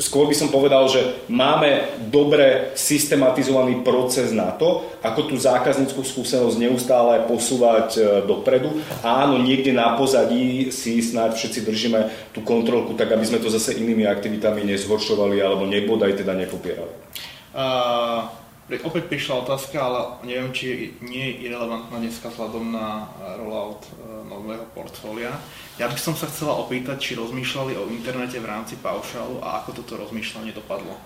[0.00, 6.56] skôr by som povedal, že máme dobre systematizovaný proces na to, ako tú zákazníckú skúsenosť
[6.56, 8.80] neustále posúvať e, dopredu.
[9.04, 12.00] Áno, niekde na pozadí si snáď všetci držíme
[12.32, 16.92] tú kontrolku, tak aby sme to zase inými aktivitami nezhoršovali alebo nebodaj teda nepopierali.
[17.52, 18.41] Uh...
[18.80, 23.90] Opäť prišla otázka, ale neviem, či nie je irrelevantná dneska vzhľadom na rollout e,
[24.24, 25.36] nového portfólia.
[25.76, 29.84] Ja by som sa chcela opýtať, či rozmýšľali o internete v rámci paušálu a ako
[29.84, 30.96] toto rozmýšľanie dopadlo.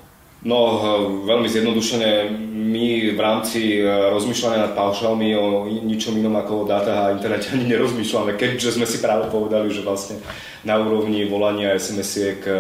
[0.44, 6.52] No, eh, veľmi zjednodušene, my v rámci eh, rozmýšľania nad paušálmi o ničom inom ako
[6.62, 10.20] o dátach a internete ani nerozmýšľame, keďže sme si práve povedali, že vlastne
[10.62, 12.54] na úrovni volania SMS-iek eh,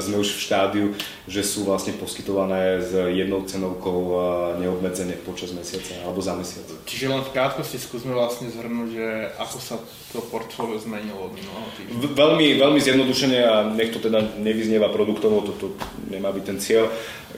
[0.00, 0.86] sme už v štádiu,
[1.28, 4.16] že sú vlastne poskytované s jednou cenovkou
[4.56, 6.64] neobmedzene počas mesiaca alebo za mesiac.
[6.88, 9.06] Čiže len v krátkosti skúsme vlastne zhrnúť, že
[9.36, 9.76] ako sa
[10.16, 12.16] to portfólio zmenilo od minulého týždňa.
[12.16, 15.76] Veľmi, veľmi zjednodušene a nech to teda nevyznieva produktovo, toto
[16.08, 16.88] nemá byť ten cieľ.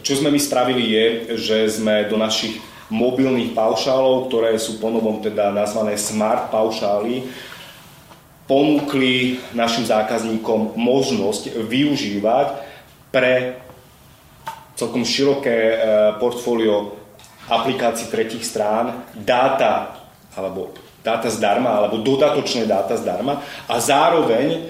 [0.02, 1.04] Čo sme my spravili je,
[1.36, 7.24] že sme do našich mobilných paušálov, ktoré sú ponovom teda nazvané smart paušály,
[8.44, 12.48] ponúkli našim zákazníkom možnosť využívať
[13.08, 13.61] pre
[14.82, 15.76] celkom široké e,
[16.18, 16.98] portfólio
[17.46, 20.02] aplikácií tretich strán dáta
[20.34, 20.74] alebo
[21.06, 24.66] dáta zdarma alebo dodatočné dáta zdarma a zároveň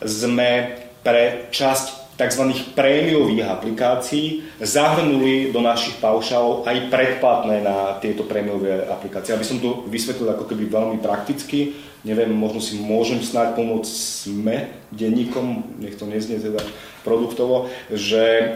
[0.00, 2.42] sme pre časť tzv.
[2.78, 9.34] prémiových aplikácií zahrnuli do našich paušálov aj predplatné na tieto prémiové aplikácie.
[9.34, 11.74] Aby som to vysvetlil ako keby veľmi prakticky,
[12.06, 16.62] neviem, možno si môžem snáď pomôcť sme denníkom, nech to neznie teda
[17.02, 18.46] produktovo, že e,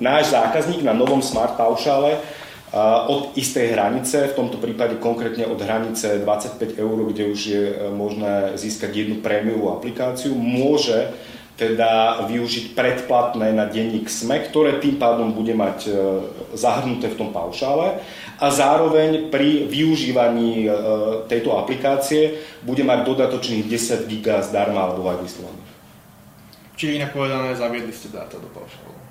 [0.00, 2.16] náš zákazník na novom smart paušále
[3.08, 7.76] od istej hranice, v tomto prípade konkrétne od hranice 25 eur, kde už je e,
[7.92, 11.12] možné získať jednu prémiovú aplikáciu, môže
[11.60, 15.90] teda využiť predplatné na denník SME, ktoré tým pádom bude mať e,
[16.56, 18.00] zahrnuté v tom paušále
[18.40, 20.68] a zároveň pri využívaní e,
[21.28, 25.72] tejto aplikácie bude mať dodatočných 10 GB zdarma alebo aj vyslovaných.
[26.80, 29.01] Čiže inak povedané, zaviedli ste dáta do paušálu.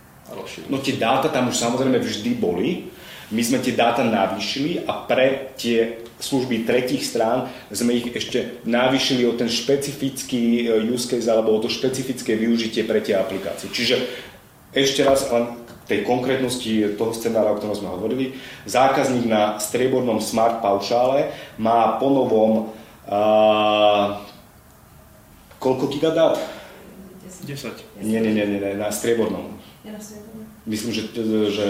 [0.71, 2.91] No tie dáta tam už samozrejme vždy boli,
[3.31, 9.23] my sme tie dáta navýšili a pre tie služby tretích strán sme ich ešte navýšili
[9.23, 13.71] o ten špecifický e, use case alebo o to špecifické využitie pre tie aplikácie.
[13.71, 14.03] Čiže
[14.75, 15.47] ešte raz len
[15.87, 18.35] tej konkrétnosti toho scenára, o ktorom sme hovorili.
[18.63, 22.71] Zákazník na striebornom smart paušále má ponovom
[23.11, 24.15] uh,
[25.59, 26.39] koľko gigadát?
[27.43, 28.05] 10.
[28.05, 29.60] Nie, nie, nie, nie, na striebornom.
[30.69, 31.01] Myslím, že,
[31.49, 31.67] že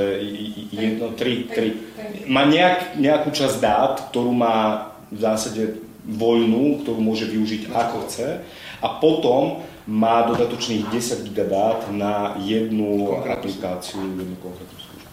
[0.72, 1.80] jedno, tri, tri.
[2.28, 8.44] Má nejak, nejakú časť dát, ktorú má v zásade voľnú, ktorú môže využiť ako chce
[8.82, 15.08] a potom má dodatočných 10 GB dát na jednu aplikáciu, jednu konkrétnu službu.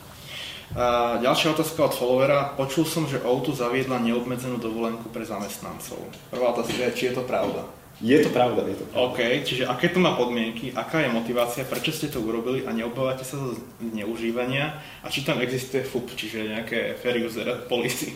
[0.77, 2.53] A ďalšia otázka od followera.
[2.53, 5.97] Počul som, že Outu zaviedla neobmedzenú dovolenku pre zamestnancov.
[6.29, 7.65] Prvá otázka je, či je to pravda.
[7.99, 9.11] Je to pravda, je to pravda.
[9.11, 13.27] OK, čiže aké to má podmienky, aká je motivácia, prečo ste to urobili a neobávate
[13.27, 18.15] sa zo zneužívania a či tam existuje FUP, čiže nejaké fair user policy?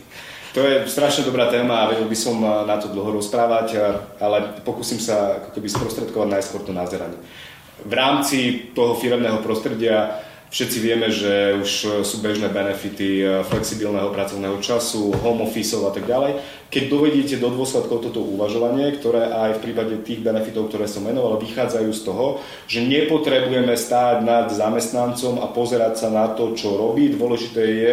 [0.54, 3.74] To je strašne dobrá téma a vedel by som na to dlho rozprávať,
[4.22, 7.18] ale pokúsim sa ako keby sprostredkovať najskôr to názeranie.
[7.82, 14.60] V rámci toho firemného prostredia Všetci vieme, že už sú bežné benefity eh, flexibilného pracovného
[14.60, 16.44] času, home office a tak ďalej.
[16.68, 21.40] Keď dovediete do dôsledkov toto uvažovanie, ktoré aj v prípade tých benefitov, ktoré som menoval,
[21.40, 27.08] vychádzajú z toho, že nepotrebujeme stáť nad zamestnancom a pozerať sa na to, čo robí.
[27.16, 27.92] Dôležité je,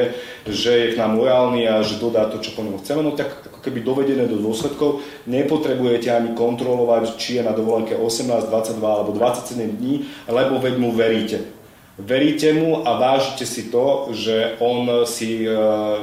[0.51, 2.99] že je k nám lojálny a že dodá to, čo po ňom chceme.
[2.99, 4.99] No tak ako keby dovedené do dôsledkov,
[5.31, 10.91] nepotrebujete ani kontrolovať, či je na dovolenke 18, 22 alebo 27 dní, lebo veď mu
[10.91, 11.58] veríte
[11.99, 15.51] veríte mu a vážite si to, že on si e,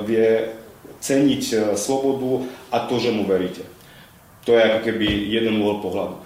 [0.05, 0.53] vie
[1.01, 3.65] ceniť e, slobodu a to, že mu veríte.
[4.45, 6.21] To je ako keby jeden môj pohľadu.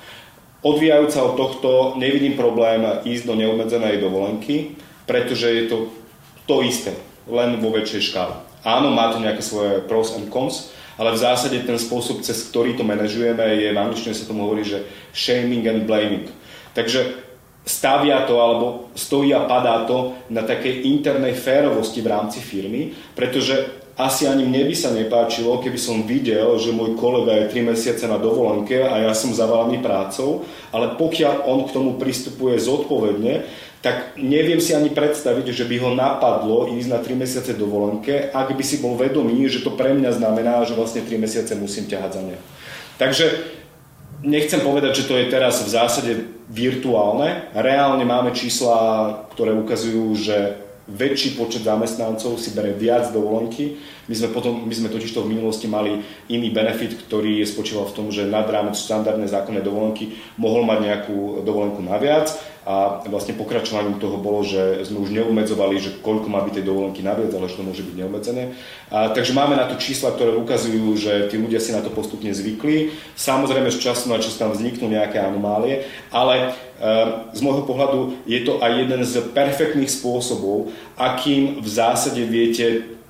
[0.60, 4.76] Odvíjajúca od tohto nevidím problém ísť do neobmedzenej dovolenky,
[5.08, 5.76] pretože je to
[6.44, 6.92] to isté,
[7.30, 8.34] len vo väčšej škále.
[8.60, 12.76] Áno, má to nejaké svoje pros and cons, ale v zásade ten spôsob, cez ktorý
[12.76, 14.84] to manažujeme, je v angličtine sa tomu hovorí, že
[15.16, 16.28] shaming and blaming.
[16.76, 17.29] Takže
[17.70, 23.78] stavia to alebo stojí a padá to na takej internej férovosti v rámci firmy, pretože
[24.00, 28.08] asi ani mne by sa nepáčilo, keby som videl, že môj kolega je 3 mesiace
[28.08, 33.44] na dovolenke a ja som zavalaný prácou, ale pokiaľ on k tomu pristupuje zodpovedne,
[33.84, 38.56] tak neviem si ani predstaviť, že by ho napadlo ísť na 3 mesiace dovolenke, ak
[38.56, 42.10] by si bol vedomý, že to pre mňa znamená, že vlastne 3 mesiace musím ťahať
[42.12, 42.36] za ne.
[42.96, 43.26] Takže
[44.24, 47.46] nechcem povedať, že to je teraz v zásade virtuálne.
[47.54, 50.58] Reálne máme čísla, ktoré ukazujú, že
[50.90, 53.78] väčší počet zamestnancov si bere viac dovolenky.
[54.10, 57.94] My sme, potom, my sme totiž to v minulosti mali iný benefit, ktorý spočíval v
[57.94, 63.96] tom, že nad rámec štandardné zákonné dovolenky mohol mať nejakú dovolenku naviac a vlastne pokračovaním
[63.96, 67.56] toho bolo, že sme už neumedzovali, že koľko má byť tej dovolenky naviac, ale že
[67.56, 68.52] to môže byť neobmedzené.
[68.92, 72.28] A, takže máme na to čísla, ktoré ukazujú, že tí ľudia si na to postupne
[72.28, 72.92] zvykli.
[73.16, 76.48] Samozrejme, z času na čas tam vzniknú nejaké anomálie, ale e,
[77.32, 80.68] z môjho pohľadu je to aj jeden z perfektných spôsobov,
[81.00, 83.00] akým v zásade viete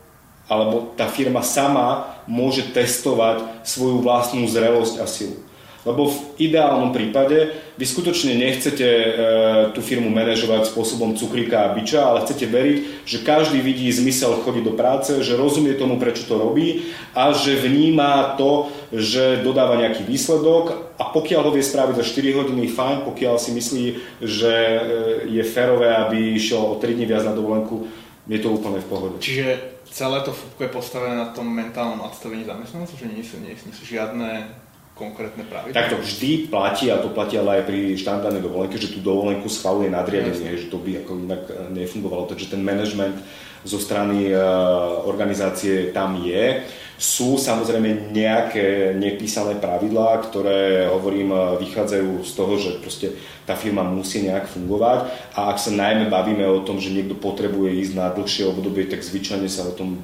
[0.50, 5.38] alebo tá firma sama môže testovať svoju vlastnú zrelosť a silu.
[5.88, 9.08] Lebo v ideálnom prípade vy skutočne nechcete e,
[9.72, 12.76] tú firmu manažovať spôsobom cukrika a biča, ale chcete veriť,
[13.08, 17.56] že každý vidí zmysel chodiť do práce, že rozumie tomu, prečo to robí a že
[17.56, 22.96] vníma to, že dodáva nejaký výsledok a pokiaľ ho vie spraviť za 4 hodiny, fajn,
[23.08, 23.84] pokiaľ si myslí,
[24.20, 24.80] že e,
[25.32, 27.88] je férové, aby išiel o 3 dní viac na dovolenku,
[28.28, 29.16] je to úplne v pohode.
[29.24, 33.82] Čiže celé to je postavené na tom mentálnom nastavení zamestnancov, že nie sú, nie sú
[33.88, 34.44] žiadne
[35.00, 35.72] konkrétne pravidla?
[35.72, 39.48] Tak to vždy platí a to platí ale aj pri štandardnej dovolenke, že tú dovolenku
[39.48, 42.28] schvaluje nadriadenie, že to by ako inak eh, nefungovalo.
[42.28, 43.16] Takže ten management
[43.60, 46.64] zo strany uh, organizácie tam je.
[46.96, 53.16] Sú samozrejme nejaké nepísané pravidlá, ktoré, hovorím, eh, vychádzajú z toho, že proste
[53.48, 54.98] tá firma musí nejak fungovať
[55.36, 59.04] a ak sa najmä bavíme o tom, že niekto potrebuje ísť na dlhšie obdobie, tak
[59.04, 60.00] zvyčajne sa o tom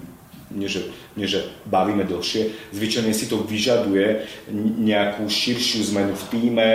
[0.52, 4.28] nie že, nie že bavíme dlhšie, zvyčajne si to vyžaduje
[4.84, 6.68] nejakú širšiu zmenu v týme,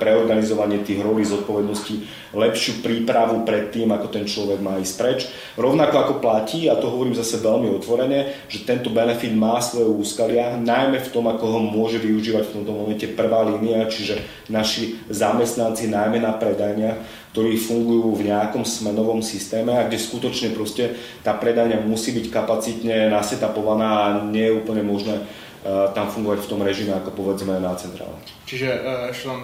[0.00, 5.20] preorganizovanie tých rolí zodpovedností, lepšiu prípravu pred tým, ako ten človek má ísť preč.
[5.60, 10.56] Rovnako ako platí, a to hovorím zase veľmi otvorene, že tento benefit má svoje úskalia,
[10.56, 15.92] najmä v tom, ako ho môže využívať v tomto momente prvá línia, čiže naši zamestnanci
[15.92, 21.80] najmä na predajniach, ktorí fungujú v nejakom smenovom systéme a kde skutočne proste tá predajňa
[21.80, 26.94] musí byť kapacitne nasetapovaná a nie je úplne možné uh, tam fungovať v tom režime
[26.94, 28.14] ako povedzme na centrále.
[28.46, 29.40] Čiže uh, ešte len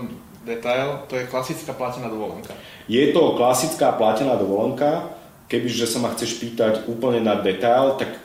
[0.48, 2.57] detail, to je klasická platená dovolenka.
[2.88, 5.12] Je to klasická platená dovolenka,
[5.53, 8.16] kebyže sa ma chceš pýtať úplne na detail, tak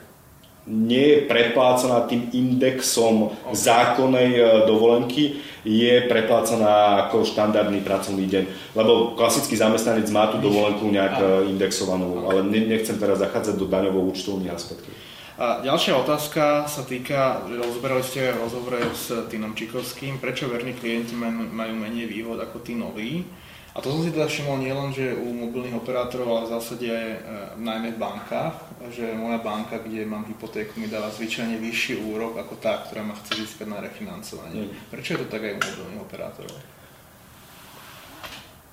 [0.63, 3.52] nie je predplácaná tým indexom okay.
[3.52, 8.43] zákonnej e, dovolenky, je preplácaná ako štandardný pracovný deň.
[8.71, 14.91] Lebo klasický zamestnanec má tú dovolenku nejak indexovanú, ale nechcem teraz zachádzať do daňovo-účtovných aspektov.
[15.34, 21.17] A ďalšia otázka sa týka, rozberali ste aj rozhovore s Týnom Čikovským, prečo verní klienti
[21.17, 23.26] majú menej výhod ako tí noví.
[23.74, 27.17] A to som si teda všimol nielen, že u mobilných operátorov, ale v zásade e,
[27.58, 28.54] najmä v bankách,
[28.93, 33.17] že moja banka, kde mám hypotéku, mi dáva zvyčajne vyšší úrok ako tá, ktorá ma
[33.17, 34.69] chce získať na refinancovanie.
[34.69, 34.93] Mm.
[34.93, 36.58] Prečo je to tak aj u mobilných operátorov?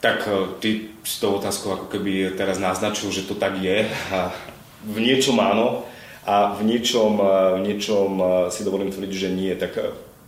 [0.05, 0.70] Tak e, ty
[1.01, 3.88] s tou otázkou ako keby teraz naznačil, že to tak je.
[4.12, 4.29] A
[4.85, 5.88] v niečom áno
[6.31, 7.27] a v niečom, e,
[7.59, 9.51] v niečom e, si dovolím tvrdiť, že nie.
[9.59, 9.73] Tak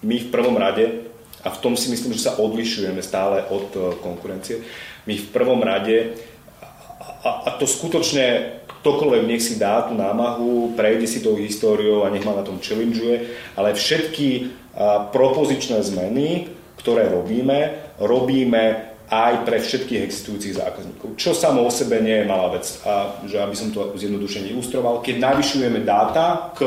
[0.03, 1.07] my v prvom rade
[1.47, 4.67] a v tom si myslím, že sa odlišujeme stále od e, konkurencie.
[5.07, 6.19] My v prvom rade,
[7.23, 12.11] a, a to skutočne ktokoľvek nech si dá tú námahu, prejde si tou históriou a
[12.11, 14.59] nech ma na tom challengeuje, ale všetky
[15.15, 16.51] propozičné zmeny,
[16.83, 21.21] ktoré robíme, robíme aj pre všetkých existujúcich zákazníkov.
[21.21, 22.65] Čo samo o sebe nie je malá vec.
[22.89, 26.65] A že aby som to zjednodušene ilustroval, keď navyšujeme dáta k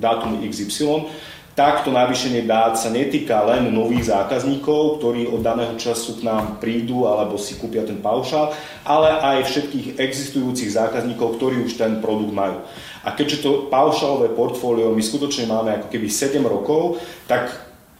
[0.00, 1.04] dátumu XY,
[1.52, 7.08] takto navýšenie dát sa netýka len nových zákazníkov, ktorí od daného času k nám prídu
[7.08, 8.52] alebo si kúpia ten paušál,
[8.84, 12.60] ale aj všetkých existujúcich zákazníkov, ktorí už ten produkt majú.
[13.04, 17.48] A keďže to paušálové portfólio my skutočne máme ako keby 7 rokov, tak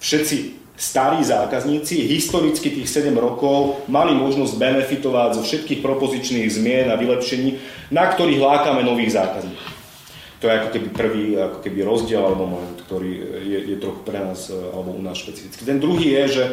[0.04, 7.00] všetci starí zákazníci historicky tých 7 rokov mali možnosť benefitovať zo všetkých propozičných zmien a
[7.00, 7.56] vylepšení,
[7.90, 9.72] na ktorých lákame nových zákazníkov.
[10.44, 14.20] To je ako keby prvý ako keby rozdiel alebo moment, ktorý je, je trochu pre
[14.20, 15.64] nás e, alebo u nás špecifický.
[15.64, 16.44] Ten druhý je, že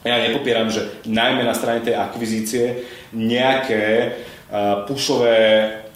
[0.00, 4.14] ja nepopieram, že najmä na strane tej akvizície nejaké
[4.46, 5.34] uh, pušové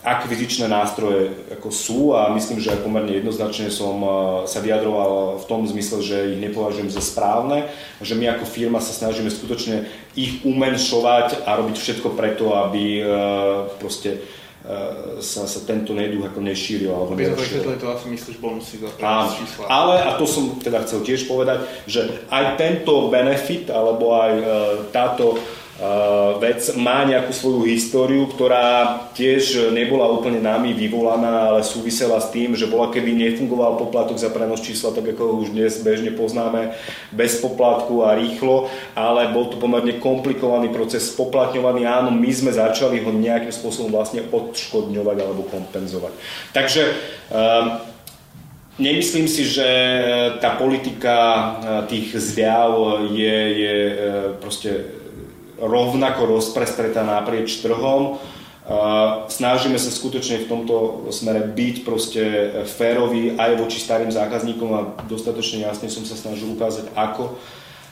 [0.01, 4.13] akvizičné nástroje ako sú a myslím, že pomerne jednoznačne som uh,
[4.49, 7.69] sa vyjadroval v tom zmysle, že ich nepovažujem za správne,
[8.01, 9.85] že my ako firma sa snažíme skutočne
[10.17, 14.25] ich umenšovať a robiť všetko preto, aby uh, proste
[14.61, 16.93] E, sa, sa tento neduch ako nešíril.
[16.93, 18.93] Alebo Aby sme to asi myslíš bonusy za
[19.33, 19.65] čísla.
[19.73, 24.45] Ale, a to som teda chcel tiež povedať, že aj tento benefit, alebo aj e,
[24.93, 25.41] táto
[26.45, 32.53] vec má nejakú svoju históriu, ktorá tiež nebola úplne nami vyvolaná, ale súvisela s tým,
[32.53, 36.77] že bola keby nefungoval poplatok za prenos čísla, tak ako ho už dnes bežne poznáme,
[37.17, 41.89] bez poplatku a rýchlo, ale bol to pomerne komplikovaný proces spoplatňovaný.
[41.89, 46.13] Áno, my sme začali ho nejakým spôsobom vlastne odškodňovať alebo kompenzovať.
[46.53, 46.83] Takže
[47.33, 47.89] um,
[48.81, 49.69] Nemyslím si, že
[50.41, 51.45] tá politika eh,
[51.85, 53.75] tých zľav je, je
[54.41, 55.00] proste
[55.61, 58.19] rovnako rozprestretá naprieč trhom.
[59.29, 60.77] Snažíme sa skutočne v tomto
[61.11, 62.23] smere byť proste
[62.71, 64.81] férový aj voči starým zákazníkom a
[65.11, 67.35] dostatočne jasne som sa snažil ukázať, ako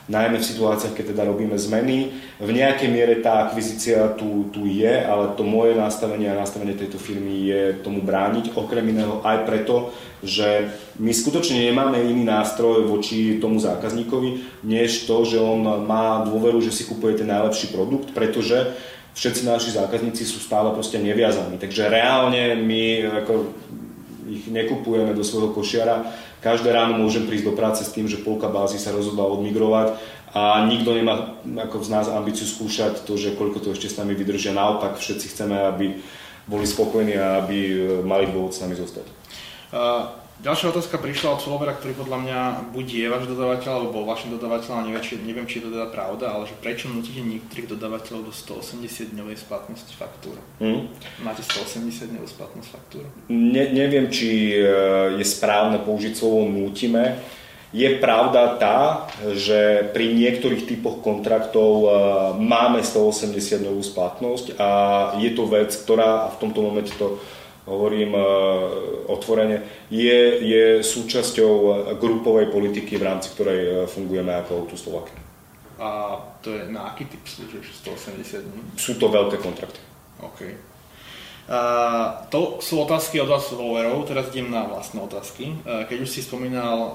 [0.09, 2.17] najmä v situáciách, keď teda robíme zmeny.
[2.41, 6.97] V nejakej miere tá akvizícia tu, tu je, ale to moje nastavenie a nastavenie tejto
[6.97, 9.93] firmy je tomu brániť, okrem iného aj preto,
[10.25, 16.59] že my skutočne nemáme iný nástroj voči tomu zákazníkovi, než to, že on má dôveru,
[16.65, 18.75] že si kupuje ten najlepší produkt, pretože
[19.13, 21.61] všetci naši zákazníci sú stále proste neviazaní.
[21.61, 22.83] Takže reálne my
[23.23, 23.33] ako
[24.29, 26.05] ich nekupujeme do svojho košiara,
[26.39, 29.99] Každé ráno môžem prísť do práce s tým, že polka bázy sa rozhodla odmigrovať
[30.31, 34.15] a nikto nemá ako z nás ambíciu skúšať to, že koľko to ešte s nami
[34.15, 34.55] vydržia.
[34.55, 35.99] Naopak všetci chceme, aby
[36.47, 37.59] boli spokojní a aby
[38.07, 39.07] mali dôvod s nami zostať.
[39.75, 42.39] Uh, Ďalšia otázka prišla od followera, ktorý podľa mňa
[42.71, 45.91] buď je váš dodavateľ, alebo bol vašim dodavateľom, neviem, či, neviem, či je to teda
[45.91, 50.39] pravda, ale že prečo nutíte niektorých dodavateľov do 180 dňovej splatnosti faktúr?
[50.63, 50.95] Mm.
[51.27, 53.03] Máte 180 dňovú splatnosť faktúr?
[53.27, 54.63] Ne, neviem, či e,
[55.19, 57.19] je správne použiť slovo nútime.
[57.75, 61.89] Je pravda tá, že pri niektorých typoch kontraktov e,
[62.39, 63.35] máme 180
[63.67, 64.69] dňovú splatnosť a
[65.19, 67.19] je to vec, ktorá v tomto momente to
[67.69, 68.23] hovorím e,
[69.13, 69.63] otvorene,
[69.93, 71.53] je, je súčasťou
[72.01, 75.21] grupovej politiky, v rámci ktorej e, fungujeme ako Auto Slovakia.
[75.79, 78.63] A to je na aký typ služieb, 180 dní?
[78.75, 79.79] Sú to veľké kontrakty.
[80.19, 80.41] OK.
[81.49, 85.57] Uh, to sú otázky od vás followerov, teraz idem na vlastné otázky.
[85.65, 86.93] Uh, keď už si spomínal uh,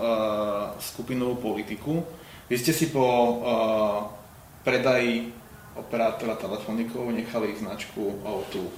[0.77, 2.05] skupinovú politiku,
[2.51, 4.13] vy ste si po uh,
[4.61, 5.33] predaji
[5.73, 8.69] operátora telefonikov nechali značku Auto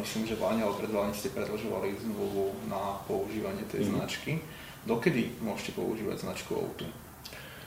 [0.00, 3.90] myslím, že v Lani alebo pred ste predlžovali zmluvu na používanie tej mm.
[3.94, 4.40] značky.
[4.88, 6.88] Dokedy môžete používať značku Outu?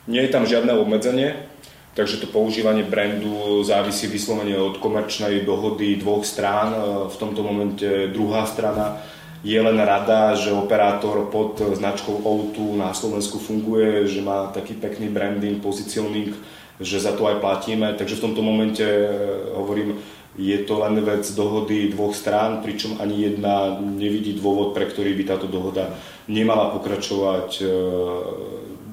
[0.09, 1.47] Nie je tam žiadne obmedzenie,
[1.93, 6.73] takže to používanie brandu závisí vyslovene od komerčnej dohody dvoch strán.
[6.73, 8.99] E, v tomto momente druhá strana
[9.45, 15.11] je len rada, že operátor pod značkou Outu na Slovensku funguje, že má taký pekný
[15.11, 16.33] branding, positioning,
[16.79, 17.93] že za to aj platíme.
[17.93, 19.07] Takže v tomto momente e,
[19.53, 20.01] hovorím,
[20.33, 25.23] je to len vec dohody dvoch strán, pričom ani jedna nevidí dôvod, pre ktorý by
[25.29, 25.93] táto dohoda
[26.25, 27.63] nemala pokračovať e,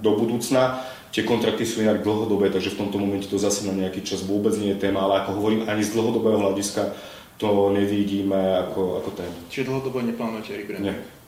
[0.04, 0.84] do budúcna.
[1.10, 4.54] Tie kontrakty sú inak dlhodobé, takže v tomto momente to zase na nejaký čas vôbec
[4.60, 6.92] nie je téma, ale ako hovorím, ani z dlhodobého hľadiska
[7.40, 8.36] to nevidíme
[8.68, 9.36] ako, ako téma.
[9.48, 10.92] Čiže dlhodobo neplánujete rebranding?
[10.92, 11.19] Nie.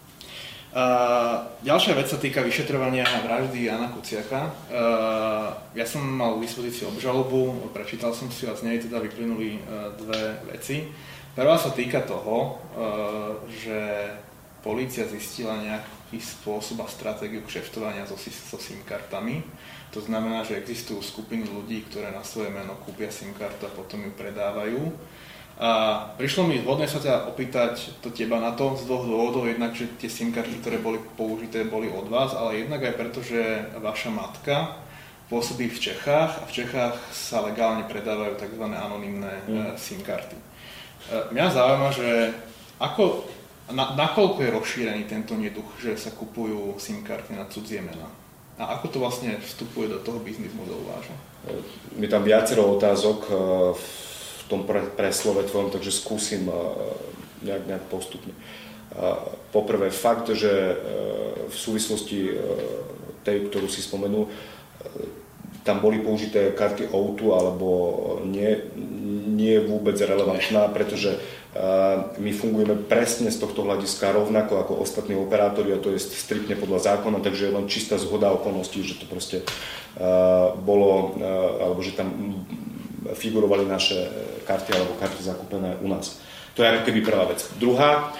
[0.73, 4.49] Uh, ďalšia vec sa týka vyšetrovania vraždy Jana Kuciaka.
[4.73, 9.61] Uh, ja som mal v dispozícii obžalobu, prečítal som si a z nej teda vyplynuli
[9.61, 10.89] uh, dve veci.
[11.37, 14.16] Prvá sa týka toho, uh, že
[14.64, 19.45] polícia zistila nejaký spôsob a stratégiu kšeftovania so, so SIM kartami.
[19.93, 24.09] To znamená, že existujú skupiny ľudí, ktoré na svoje meno kúpia SIM kartu a potom
[24.09, 24.89] ju predávajú
[25.61, 29.45] a prišlo mi vhodné sa ťa opýtať to teba na to z dvoch dôvodov.
[29.45, 33.21] Jednak, že tie SIM karty, ktoré boli použité, boli od vás, ale jednak aj preto,
[33.21, 34.81] že vaša matka
[35.29, 38.65] pôsobí v Čechách a v Čechách sa legálne predávajú tzv.
[38.69, 39.81] anonimné mm.
[39.81, 40.37] SIM karty.
[41.33, 42.11] Mňa zaujíma, že
[42.81, 43.25] ako,
[43.73, 48.09] na, nakoľko je rozšírený tento neduch, že sa kupujú SIM karty na cudzie mená?
[48.61, 51.17] A ako to vlastne vstupuje do toho biznis modelu vášho?
[51.97, 53.21] Je tam viacero otázok
[53.75, 54.12] v
[54.53, 56.45] tom pre, preslove tvojom, takže skúsim
[57.41, 58.37] nejak, nejak postupne.
[59.57, 60.77] Poprvé fakt, že
[61.49, 62.37] v súvislosti
[63.25, 64.29] tej, ktorú si spomenul,
[65.63, 67.69] tam boli použité karty O2 alebo
[68.27, 68.69] nie,
[69.33, 71.17] nie je vôbec relevantná, pretože
[72.19, 76.93] my fungujeme presne z tohto hľadiska rovnako ako ostatní operátori a to je striktne podľa
[76.93, 79.45] zákona, takže je len čistá zhoda okolností, že to proste
[80.65, 81.17] bolo,
[81.61, 82.09] alebo že tam
[83.19, 84.07] figurovali naše
[84.47, 86.23] karty alebo karty zakúpené u nás.
[86.55, 87.41] To je ako keby prvá vec.
[87.57, 88.13] Druhá,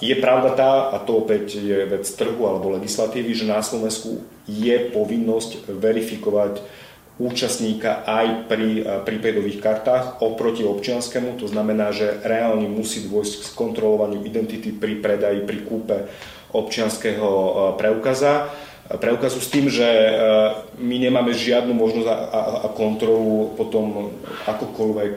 [0.00, 4.76] je pravda tá, a to opäť je vec trhu alebo legislatívy, že na Slovensku je
[4.88, 6.64] povinnosť verifikovať
[7.14, 11.38] účastníka aj pri prípadových kartách oproti občianskému.
[11.38, 15.96] To znamená, že reálne musí dôjsť k kontrolovaniu identity pri predaji, pri kúpe
[16.50, 17.28] občianského
[17.78, 18.50] preukaza
[18.88, 19.86] preukazu s tým, že
[20.76, 24.12] my nemáme žiadnu možnosť a, kontrolu potom
[24.44, 25.14] akokoľvek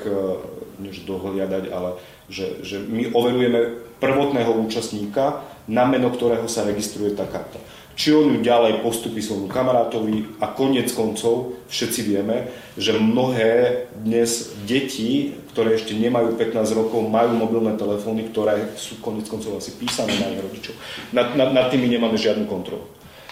[0.79, 1.99] než dohliadať, ale
[2.29, 7.59] že, že my overujeme prvotného účastníka, na meno ktorého sa registruje tá karta.
[7.97, 12.45] Či on ju ďalej postupí svojmu kamarátovi a konec koncov všetci vieme,
[12.77, 19.25] že mnohé dnes deti, ktoré ešte nemajú 15 rokov, majú mobilné telefóny, ktoré sú konec
[19.25, 20.77] koncov asi písané na ich rodičov.
[21.09, 22.85] Nad, nad, nad tými nemáme žiadnu kontrolu.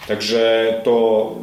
[0.05, 0.41] Takže
[0.85, 0.93] to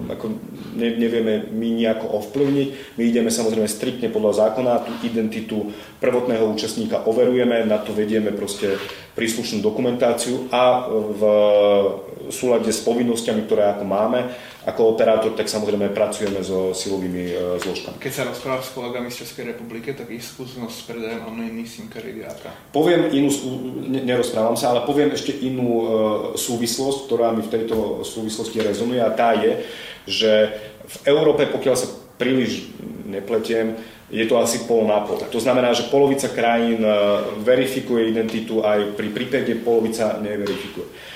[0.07, 0.39] ako
[0.79, 2.69] ne, nevieme my nejako ovplyvniť.
[2.95, 8.79] My ideme samozrejme striktne podľa zákona, tú identitu prvotného účastníka overujeme, na to vedieme proste
[9.19, 11.23] príslušnú dokumentáciu a v
[12.31, 14.31] súlade s povinnosťami, ktoré ako máme,
[14.63, 17.99] ako operátor, tak samozrejme pracujeme so silovými e, zložkami.
[17.99, 21.91] Keď sa rozprávaš s kolegami z Českej republiky, tak ich skúsenosť s predajom anonimných SIM
[21.91, 22.55] kariet aká?
[22.71, 23.31] Poviem inú,
[23.91, 25.87] nerozprávam sa, ale poviem ešte inú e,
[26.39, 29.67] súvislosť, ktorá mi v tejto súvislosti rezonuje a tá je,
[30.07, 30.33] že
[30.87, 32.71] v Európe, pokiaľ sa príliš
[33.11, 33.75] nepletiem,
[34.13, 35.19] je to asi pol na pol.
[35.19, 36.91] To znamená, že polovica krajín e,
[37.43, 41.12] verifikuje identitu aj pri prípade, polovica neverifikuje.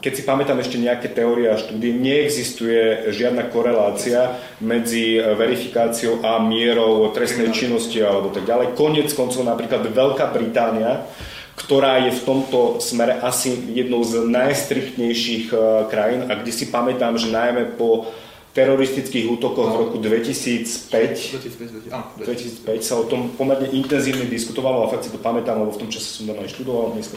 [0.00, 7.12] Keď si pamätám ešte nejaké teórie a štúdie, neexistuje žiadna korelácia medzi verifikáciou a mierou
[7.12, 8.72] trestnej činnosti alebo tak ďalej.
[8.72, 11.04] Konec koncov napríklad Veľká Británia,
[11.52, 15.56] ktorá je v tomto smere asi jednou z najstriktnejších e,
[15.92, 18.08] krajín a kde si pamätám, že najmä po
[18.52, 19.74] teroristických útokoch no.
[19.74, 25.16] v roku 2005, 2005, 2005 sa o tom pomerne intenzívne diskutovalo a fakt si to
[25.16, 27.16] pamätám, lebo v tom čase som tam aj študoval dneska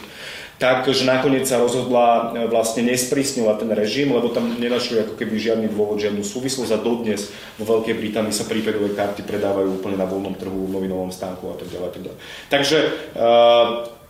[0.56, 5.36] tak, že nakoniec sa rozhodla e, vlastne nesprísňovať ten režim, lebo tam nenašli ako keby
[5.36, 7.28] žiadny dôvod, žiadnu súvislosť a dodnes
[7.60, 11.56] vo Veľkej Británii sa prípadové karty predávajú úplne na voľnom trhu, v novinovom stánku a
[11.60, 11.88] tak ďalej.
[11.92, 12.18] Tak ďalej.
[12.48, 12.78] Takže
[13.20, 13.66] uh,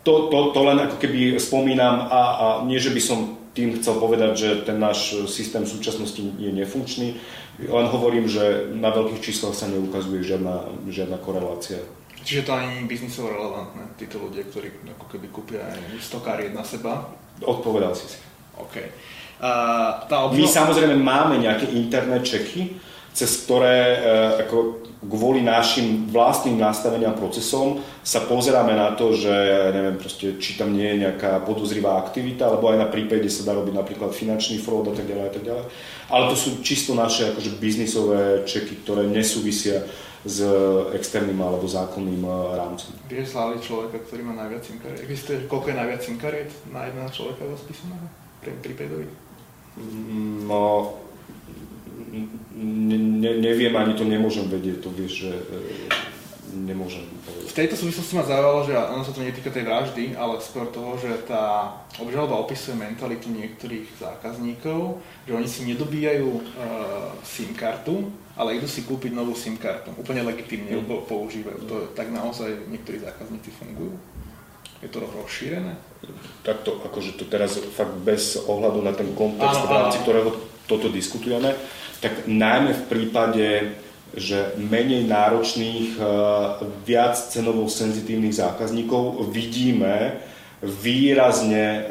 [0.07, 3.97] to, to, to len ako keby spomínam a, a nie, že by som tým chcel
[3.97, 7.17] povedať, že ten náš systém v súčasnosti je nefunkčný,
[7.65, 11.81] len hovorím, že na veľkých číslach sa neukazuje žiadna, žiadna korelácia
[12.27, 16.67] Čiže to ani biznisovo relevantné, títo ľudia, ktorí ako keby kúpia aj 100 kariet na
[16.67, 17.07] seba?
[17.39, 18.19] Odpovedal si si.
[18.59, 18.83] OK.
[19.39, 20.43] Uh, tá obžil...
[20.43, 22.83] My samozrejme máme nejaké internet čeky,
[23.15, 29.33] cez ktoré uh, ako kvôli našim vlastným nastaveniam procesom sa pozeráme na to, že
[29.77, 33.53] neviem proste, či tam nie je nejaká podozrivá aktivita, alebo aj na prípade sa dá
[33.53, 35.65] robiť napríklad finančný fraud a tak ďalej a tak ďalej.
[36.09, 39.85] Ale to sú čisto naše akože biznisové čeky, ktoré nesúvisia
[40.27, 40.43] s
[40.91, 42.91] externým alebo zákonným eh, rámcom.
[43.07, 45.07] Vieš zláliť človeka, ktorý má najviac SIM kariet?
[45.07, 47.43] Existuje, koľko je najviac SIM kariet na jedného človeka
[48.43, 49.07] pri prípadovi?
[49.77, 50.97] Mm, no,
[52.57, 56.17] ne, neviem, ani to nemôžem vedieť, to vieš, že eh,
[56.57, 57.53] nemôžem povedať.
[57.53, 60.97] V tejto súvislosti ma zaujalo, že ono sa to netýka tej vraždy, ale skôr toho,
[60.97, 66.43] že tá obžaloba opisuje mentalitu niektorých zákazníkov, že oni si nedobíjajú uh,
[67.25, 69.93] SIM kartu, ale idú si kúpiť novú SIM kartu.
[69.97, 71.09] Úplne legitimne ju mm.
[71.09, 71.59] používajú.
[71.67, 73.97] To, tak naozaj niektorí zákazníci fungujú?
[74.85, 75.73] Je to rozšírené?
[76.45, 80.31] Takto, akože to teraz fakt bez ohľadu na ten kontext, v rámci ktorého
[80.69, 81.57] toto diskutujeme,
[82.07, 83.47] tak najmä v prípade
[84.17, 86.05] že menej náročných, eh,
[86.89, 90.25] viac cenovo senzitívnych zákazníkov vidíme
[90.65, 91.83] výrazne eh,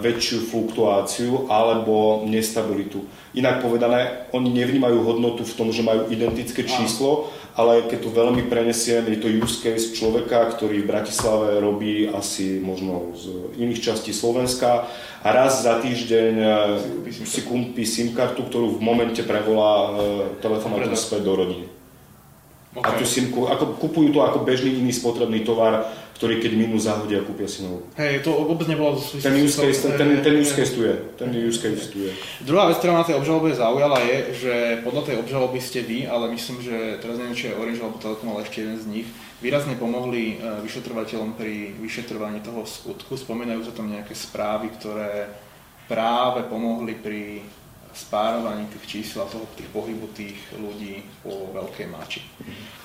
[0.00, 3.04] väčšiu fluktuáciu alebo nestabilitu.
[3.36, 8.46] Inak povedané, oni nevnímajú hodnotu v tom, že majú identické číslo, ale keď to veľmi
[8.46, 14.10] prenesiem, je to use case človeka, ktorý v Bratislave robí asi možno z iných častí
[14.14, 14.86] Slovenska
[15.22, 16.34] a raz za týždeň
[17.10, 19.90] si kúpi, si kúpi SIM kartu, ktorú v momente prevolá e,
[20.42, 21.66] telefonátom späť do rodiny.
[22.74, 22.90] Okay.
[22.90, 27.26] A tú simku, ako, kupujú to ako bežný iný spotrebný tovar, ktorý keď minú zahodia,
[27.26, 27.82] kúpia si novú.
[27.98, 28.94] Hej, to vôbec nebolo...
[28.96, 30.94] Ten use case, ten, ten, ten use case tu je.
[31.18, 32.14] Ten use case tu je.
[32.46, 34.54] Druhá vec, ktorá ma tej obžalobe zaujala je, že
[34.86, 38.30] podľa tej obžaloby ste vy, ale myslím, že teraz neviem, či je Orange alebo Telekom,
[38.30, 39.08] ale ešte jeden z nich,
[39.42, 43.18] výrazne pomohli e, vyšetrovateľom pri vyšetrovaní toho skutku.
[43.18, 45.28] Spomínajú sa tam nejaké správy, ktoré
[45.90, 47.42] práve pomohli pri
[47.94, 52.22] spárovaní tých čísel a toho, tých pohybu tých ľudí po Veľkej Máči.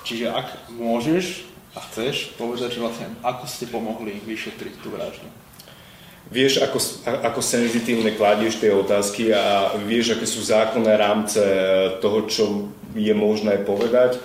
[0.06, 5.26] Čiže ak môžeš a chceš povedať, že vlastne ako ste pomohli vyšetriť tú vraždu.
[6.30, 6.78] Vieš, ako,
[7.26, 11.42] ako senzitívne kladieš tie otázky a vieš, aké sú zákonné rámce
[11.98, 14.22] toho, čo je možné povedať.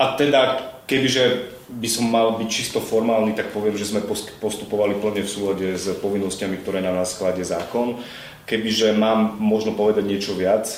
[0.00, 4.04] A teda, kebyže by som mal byť čisto formálny, tak poviem, že sme
[4.40, 8.00] postupovali plne v súlade s povinnosťami, ktoré na nás skladie zákon.
[8.48, 10.68] Kebyže mám možno povedať niečo viac,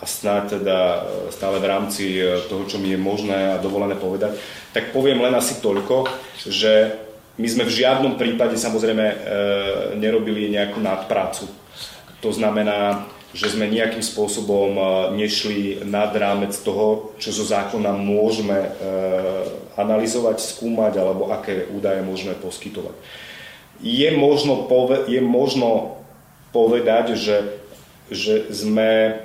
[0.00, 3.94] a snáď teda e, stále v rámci e, toho, čo mi je možné a dovolené
[3.94, 4.34] povedať,
[4.74, 6.10] tak poviem len asi toľko,
[6.44, 6.98] že
[7.38, 9.16] my sme v žiadnom prípade samozrejme e,
[9.98, 11.46] nerobili nejakú nadprácu.
[12.22, 14.78] To znamená, že sme nejakým spôsobom
[15.18, 18.70] nešli nad rámec toho, čo zo zákona môžeme
[19.74, 22.94] analyzovať, skúmať alebo aké údaje môžeme poskytovať.
[23.82, 25.98] Je možno, pove- je možno
[26.54, 27.58] povedať, že,
[28.06, 29.18] že sme,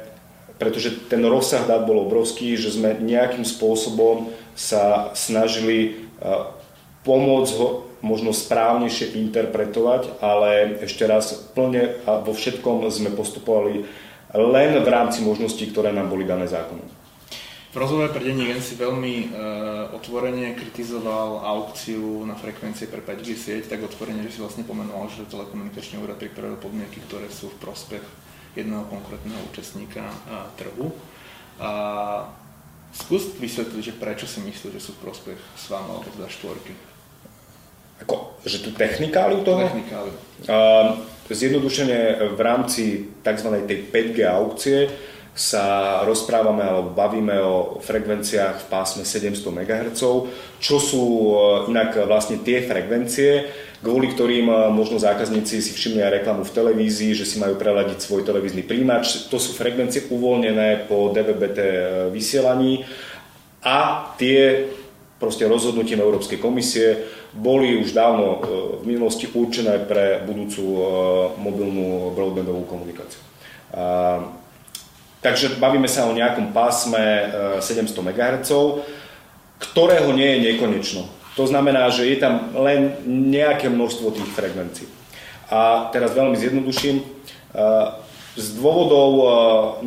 [0.60, 6.06] pretože ten rozsah dát bol obrovský, že sme nejakým spôsobom sa snažili
[7.08, 13.88] pomôcť ho možno správnejšie interpretovať, ale ešte raz plne a vo všetkom sme postupovali
[14.36, 16.86] len v rámci možností, ktoré nám boli dané zákonom.
[17.70, 19.38] V rozhovore pre denní Gen si veľmi e,
[19.94, 25.30] otvorene kritizoval aukciu na frekvencie pre 5G sieť, tak otvorene, že si vlastne pomenoval, že
[25.30, 28.02] telekomunikačný úrad pripravil podmienky, ktoré sú v prospech
[28.58, 30.06] jedného konkrétneho účastníka
[30.58, 30.94] trhu.
[31.60, 31.72] A
[32.96, 36.74] skús vysvetliť, že prečo si myslíš, že sú v prospech s vami alebo teda štvorky.
[38.00, 39.60] Ako, že tu technikáliu toho?
[39.68, 40.16] Technikáliu.
[40.48, 43.48] Uh, zjednodušene v rámci tzv.
[43.68, 44.90] tej 5G aukcie
[45.40, 50.02] sa rozprávame alebo bavíme o frekvenciách v pásme 700 MHz,
[50.60, 51.34] čo sú e,
[51.72, 53.48] inak vlastne tie frekvencie,
[53.80, 58.00] kvôli ktorým e, možno zákazníci si všimli aj reklamu v televízii, že si majú preladiť
[58.00, 59.32] svoj televízny príjimač.
[59.32, 61.76] To sú frekvencie uvoľnené po DVBT e,
[62.12, 62.84] vysielaní
[63.64, 64.72] a tie
[65.20, 68.40] proste rozhodnutím Európskej komisie boli už dávno
[68.80, 70.64] v minulosti určené pre budúcu
[71.38, 73.20] mobilnú broadbandovú komunikáciu.
[75.20, 77.28] Takže bavíme sa o nejakom pásme
[77.60, 78.50] 700 e, MHz,
[79.60, 81.19] ktorého nie je nekonečno.
[81.40, 84.92] To znamená, že je tam len nejaké množstvo tých frekvencií.
[85.48, 87.04] A teraz veľmi zjednoduším, e,
[88.36, 89.26] z dôvodov e,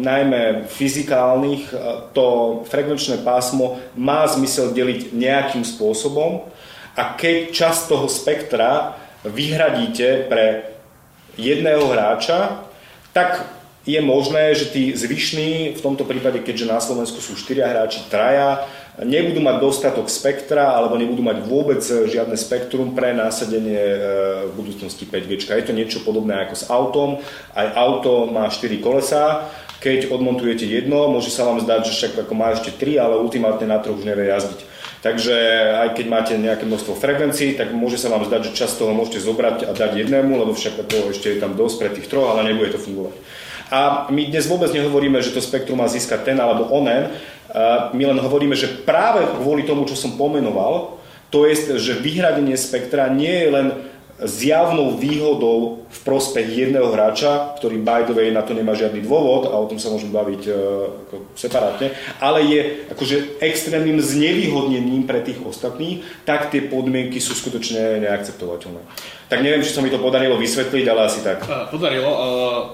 [0.00, 1.76] najmä fyzikálnych
[2.16, 2.26] to
[2.72, 6.48] frekvenčné pásmo má zmysel deliť nejakým spôsobom
[6.96, 10.72] a keď časť toho spektra vyhradíte pre
[11.36, 12.64] jedného hráča,
[13.12, 13.44] tak
[13.84, 18.64] je možné, že tí zvyšní, v tomto prípade, keďže na Slovensku sú štyria hráči, traja,
[19.00, 23.98] nebudú mať dostatok spektra alebo nebudú mať vôbec žiadne spektrum pre násadenie e,
[24.48, 25.48] v budúcnosti 5G.
[25.48, 27.10] Je to niečo podobné ako s autom.
[27.56, 29.48] Aj auto má 4 kolesá,
[29.80, 33.66] keď odmontujete jedno, môže sa vám zdať, že však ako má ešte 3, ale ultimátne
[33.66, 34.70] na troch už nevie jazdiť.
[35.02, 35.34] Takže
[35.82, 39.18] aj keď máte nejaké množstvo frekvencií, tak môže sa vám zdať, že čas toho môžete
[39.26, 42.46] zobrať a dať jednému, lebo však ako ešte je tam dosť pre tých troch, ale
[42.46, 43.18] nebude to fungovať.
[43.72, 47.08] A my dnes vôbec nehovoríme, že to spektrum má získať ten alebo onen.
[47.96, 51.00] My len hovoríme, že práve kvôli tomu, čo som pomenoval,
[51.32, 53.66] to je, že vyhradenie spektra nie je len
[54.22, 59.50] zjavnou výhodou v prospech jedného hráča, ktorý by the way na to nemá žiadny dôvod
[59.50, 60.54] a o tom sa môžeme baviť uh,
[61.08, 61.90] ako separátne,
[62.22, 62.60] ale je
[62.94, 68.80] akože extrémnym znevýhodnením pre tých ostatných, tak tie podmienky sú skutočne neakceptovateľné.
[69.32, 71.48] Tak neviem, či sa mi to podarilo vysvetliť, ale asi tak.
[71.72, 72.12] Podarilo.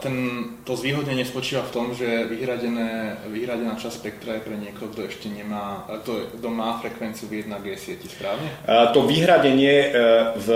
[0.02, 5.06] Ten, to zvýhodnenie spočíva v tom, že vyhradené, vyhradená časť spektra je pre niekoho, kto
[5.06, 8.50] ešte nemá, kto, kto má frekvenciu v 1G sieti, správne?
[8.66, 9.88] To vyhradenie e,
[10.34, 10.48] v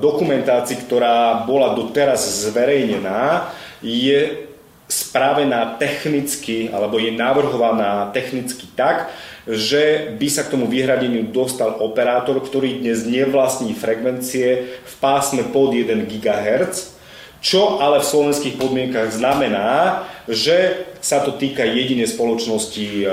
[0.00, 3.52] dokumentácii, ktorá bola doteraz zverejnená,
[3.84, 4.48] je
[4.88, 9.12] spravená technicky, alebo je navrhovaná technicky tak,
[9.48, 15.72] že by sa k tomu vyhradeniu dostal operátor, ktorý dnes nevlastní frekvencie v pásme pod
[15.72, 16.99] 1 GHz,
[17.40, 23.06] čo ale v slovenských podmienkach znamená, že sa to týka jedine spoločnosti e,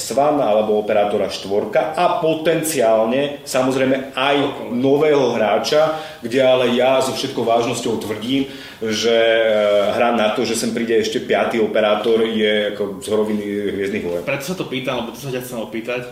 [0.00, 4.36] Svan alebo operátora Štvorka a potenciálne samozrejme aj
[4.72, 8.48] nového hráča, kde ale ja so všetkou vážnosťou tvrdím,
[8.80, 9.52] že e,
[9.92, 13.44] hra na to, že sem príde ešte piatý operátor je ako z horoviny
[13.76, 14.24] hviezdnych vojen.
[14.24, 16.02] Preto sa to pýtam, lebo to sa ťa chcem opýtať.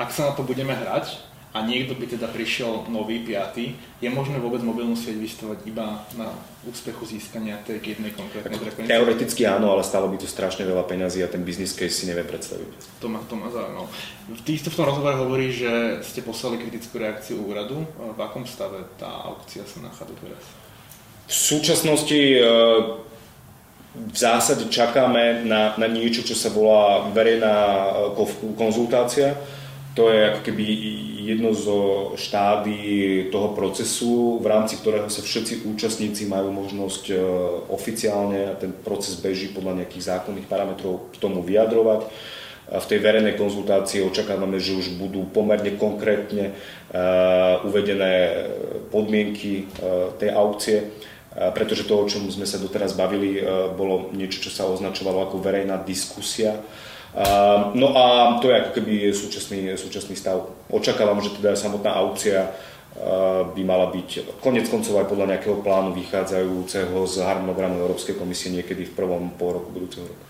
[0.00, 4.42] Ak sa na to budeme hrať, a niekto by teda prišiel nový, piatý, je možné
[4.42, 6.34] vôbec mobilnú sieť vystavať iba na
[6.66, 8.90] úspechu získania tej jednej konkrétnej frekvencie?
[8.90, 12.26] Teoreticky áno, ale stalo by to strašne veľa peňazí a ten business case si nevie
[12.26, 12.98] predstaviť.
[12.98, 13.86] To ma, to ma zaujímalo.
[14.42, 17.86] Ty v tom rozhovore hovorí, že ste poslali kritickú reakciu úradu.
[17.94, 20.42] V akom stave tá aukcia sa nachádza teraz?
[21.30, 22.42] V súčasnosti e,
[23.94, 27.54] v zásade čakáme na, na niečo, čo sa volá verejná
[28.10, 28.26] e,
[28.58, 29.38] konzultácia.
[29.94, 30.66] To je ako keby
[31.24, 37.16] jedno zo štádí toho procesu, v rámci ktorého sa všetci účastníci majú možnosť e,
[37.72, 42.06] oficiálne, a ten proces beží podľa nejakých zákonných parametrov, k tomu vyjadrovať.
[42.64, 48.40] V tej verejnej konzultácii očakávame, že už budú pomerne konkrétne uh, uvedené
[48.88, 50.88] podmienky uh, tej aukcie,
[51.52, 53.42] pretože to, o čom sme sa doteraz bavili,
[53.74, 56.62] bolo niečo, čo sa označovalo ako verejná diskusia
[57.74, 58.04] no a
[58.42, 60.50] to je ako keby súčasný, súčasný stav.
[60.66, 65.94] Očakávam, že teda samotná aukcia ehm, by mala byť konec koncov aj podľa nejakého plánu
[65.94, 70.24] vychádzajúceho z harmonogramu Európskej komisie niekedy v prvom pol roku budúceho roku.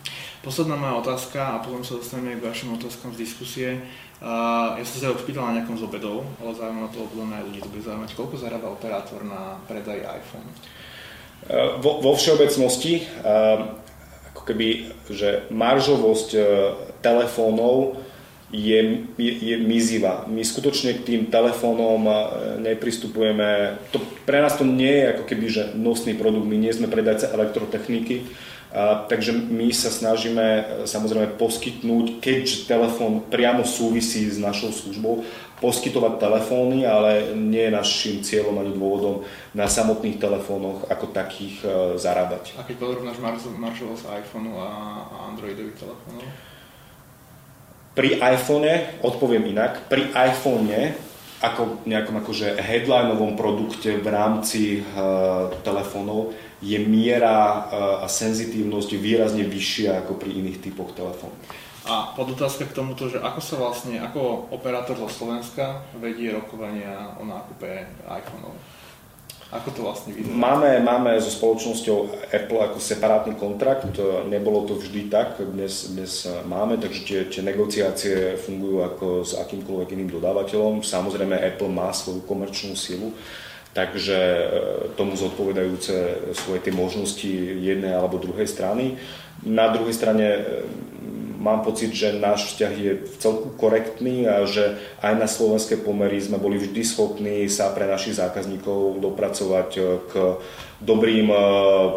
[0.45, 3.69] Posledná moja otázka a potom sa dostaneme k vašim otázkam z diskusie.
[4.21, 7.45] Uh, ja som sa už pýtal na nejakom z obedov, ale zaujímavé to obedov aj
[7.49, 8.11] ľudí to bude zaujímať.
[8.13, 10.49] Koľko zarába operátor na predaj iPhone?
[11.49, 13.84] Uh, vo, vo všeobecnosti uh,
[14.45, 16.41] keby, že maržovosť e,
[17.01, 17.99] telefónov
[18.55, 20.25] je, je, je mizivá.
[20.31, 22.15] My skutočne k tým telefónom e,
[22.63, 26.87] nepristupujeme, to, pre nás to nie je ako keby, že nosný produkt, my nie sme
[26.87, 28.31] predajca elektrotechniky,
[28.75, 35.27] a, takže my sa snažíme e, samozrejme poskytnúť, keďže telefón priamo súvisí s našou službou,
[35.63, 39.23] poskytovať telefóny, ale nie je našim cieľom ani dôvodom
[39.55, 42.59] na samotných telefónoch ako takých uh, zarábať.
[42.59, 43.19] A keď porovnáš
[43.59, 44.71] maržovosť iPhoneu a,
[45.07, 46.27] a Androidových telefónov?
[47.95, 50.99] Pri iPhone, odpoviem inak, pri iPhone
[51.45, 56.35] ako nejakom akože headlineovom produkte v rámci uh, telefónov
[56.65, 57.57] je miera uh,
[58.03, 61.37] a senzitívnosť výrazne vyššia ako pri iných typoch telefónov.
[61.85, 67.29] A podotázka k tomuto, že ako sa vlastne, ako operátor zo Slovenska vedie rokovania o
[67.29, 68.57] nákupe iPhoneov?
[69.53, 70.33] Ako to vlastne vyzerá?
[70.33, 73.93] Máme, máme so spoločnosťou Apple ako separátny kontrakt,
[74.27, 79.89] nebolo to vždy tak, dnes, dnes máme, takže tie, tie negociácie fungujú ako s akýmkoľvek
[79.93, 80.81] iným dodávateľom.
[80.81, 83.13] Samozrejme Apple má svoju komerčnú silu,
[83.77, 84.45] takže e,
[84.97, 87.29] tomu zodpovedajúce svoje tie možnosti
[87.61, 88.97] jednej alebo druhej strany.
[89.45, 90.27] Na druhej strane
[91.45, 96.17] mám pocit, že náš vzťah je v celku korektný a že aj na slovenské pomery
[96.17, 100.13] sme boli vždy schopní sa pre našich zákazníkov dopracovať eh, k
[100.81, 101.39] dobrým eh,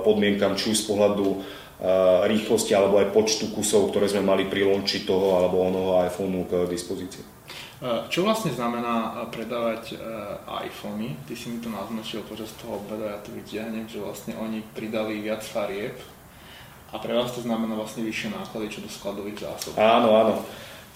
[0.03, 1.39] podmienkam, či už z pohľadu eh,
[2.27, 6.67] rýchlosti alebo aj počtu kusov, ktoré sme mali pri launchi toho alebo onoho iPhoneu k
[6.67, 7.39] dispozícii.
[8.09, 10.01] Čo vlastne znamená predávať
[10.65, 11.13] iPhony?
[11.29, 15.21] Ty si mi to naznačil počas toho obeda, ja to vyťahnem, že vlastne oni pridali
[15.21, 15.93] viac farieb
[16.91, 19.75] a pre vás to znamená vlastne vyššie náklady čo do skladových zásob.
[19.75, 20.33] Áno, áno.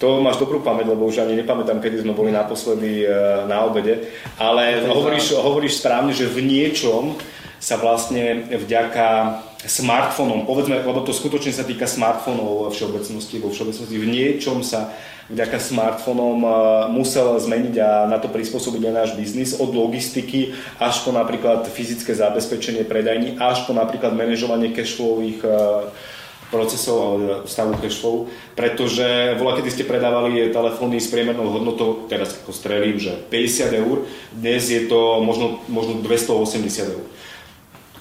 [0.00, 3.08] To máš dobrú pamäť, lebo už ani nepamätám, kedy sme boli naposledy e,
[3.46, 4.10] na obede.
[4.34, 7.14] Ale hovoríš, hovoríš správne, že v niečom
[7.62, 13.94] sa vlastne vďaka smartfónom, povedzme, lebo to skutočne sa týka smartfónov vo všeobecnosti, vo všeobecnosti
[13.94, 14.90] v niečom sa
[15.32, 16.44] vďaka smartfónom
[16.92, 22.12] musel zmeniť a na to prispôsobiť aj náš biznis od logistiky až po napríklad fyzické
[22.12, 25.52] zabezpečenie predajní, až po napríklad manažovanie cashflowých eh,
[26.52, 32.52] procesov alebo stavu cashflow, pretože voľa, kedy ste predávali telefóny s priemernou hodnotou, teraz ako
[32.52, 34.04] strelím, že 50 eur,
[34.36, 37.04] dnes je to možno, možno 280 eur.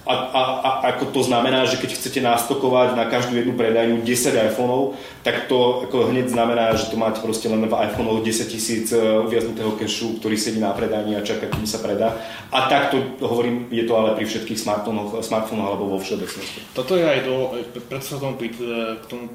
[0.01, 4.49] A, a, a ako to znamená, že keď chcete nastokovať na každú jednu predajňu 10
[4.49, 8.89] iPhoneov, tak to ako hneď znamená, že to máte proste len v iPhoneoch 10 tisíc
[8.89, 12.17] e, uviaznutého cachu, ktorý sedí na predajni a čaká, kým sa predá.
[12.49, 15.21] A takto hovorím, je to ale pri všetkých smartfónoch,
[15.61, 16.65] alebo vo všeobecnosti.
[16.73, 17.53] Toto je aj do,
[17.85, 19.29] preto sa tomu, k tomu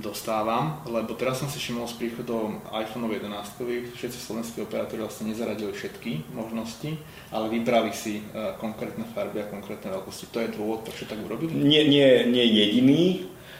[0.00, 5.72] dostávam, lebo teraz som si všimol s príchodom iPhone 11, všetci slovenskí operátori vlastne nezaradili
[5.72, 6.96] všetky možnosti,
[7.32, 10.32] ale vybrali si uh, konkrétne farby a konkrétne veľkosti.
[10.32, 11.52] To je dôvod, prečo tak urobili?
[11.56, 13.02] Nie, nie, nie jediný.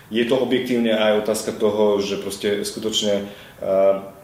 [0.07, 4.16] Je to objektívne aj otázka toho, že proste skutočne uh,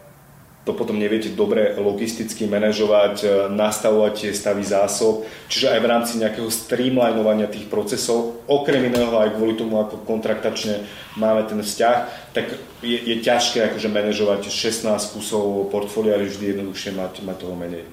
[0.63, 6.13] to potom neviete dobre logisticky manažovať, e, nastavovať tie stavy zásob, čiže aj v rámci
[6.23, 10.87] nejakého streamlinovania tých procesov, okrem iného aj kvôli tomu, ako kontraktačne
[11.19, 11.97] máme ten vzťah,
[12.31, 17.55] tak je, je ťažké akože manažovať 16 kusov portfólia, ale vždy jednoduchšie mať, mať toho
[17.59, 17.83] menej.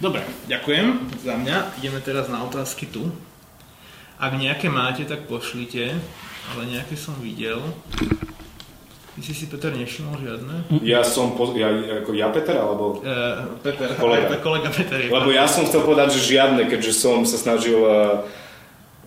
[0.00, 1.80] Dobre, ďakujem za mňa.
[1.84, 3.12] Ideme teraz na otázky tu.
[4.16, 5.92] Ak nejaké máte, tak pošlite,
[6.52, 7.60] ale nejaké som videl.
[9.16, 10.54] Ty si si, Peter, nevšimol žiadne?
[10.84, 11.72] Ja som, po, ja,
[12.04, 13.00] ako ja Peter, alebo...
[13.00, 14.28] Uh, Peter, Kolega.
[14.28, 15.08] aj kolega Peter je.
[15.08, 18.28] Lebo ja som chcel povedať, že žiadne, keďže som sa snažil uh,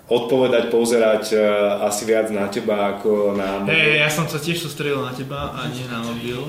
[0.10, 3.62] odpovedať, pozerať uh, asi viac na teba ako na...
[3.62, 3.70] mobil.
[3.70, 6.42] Hej, ja som sa tiež sústredil na teba a nie na mobil.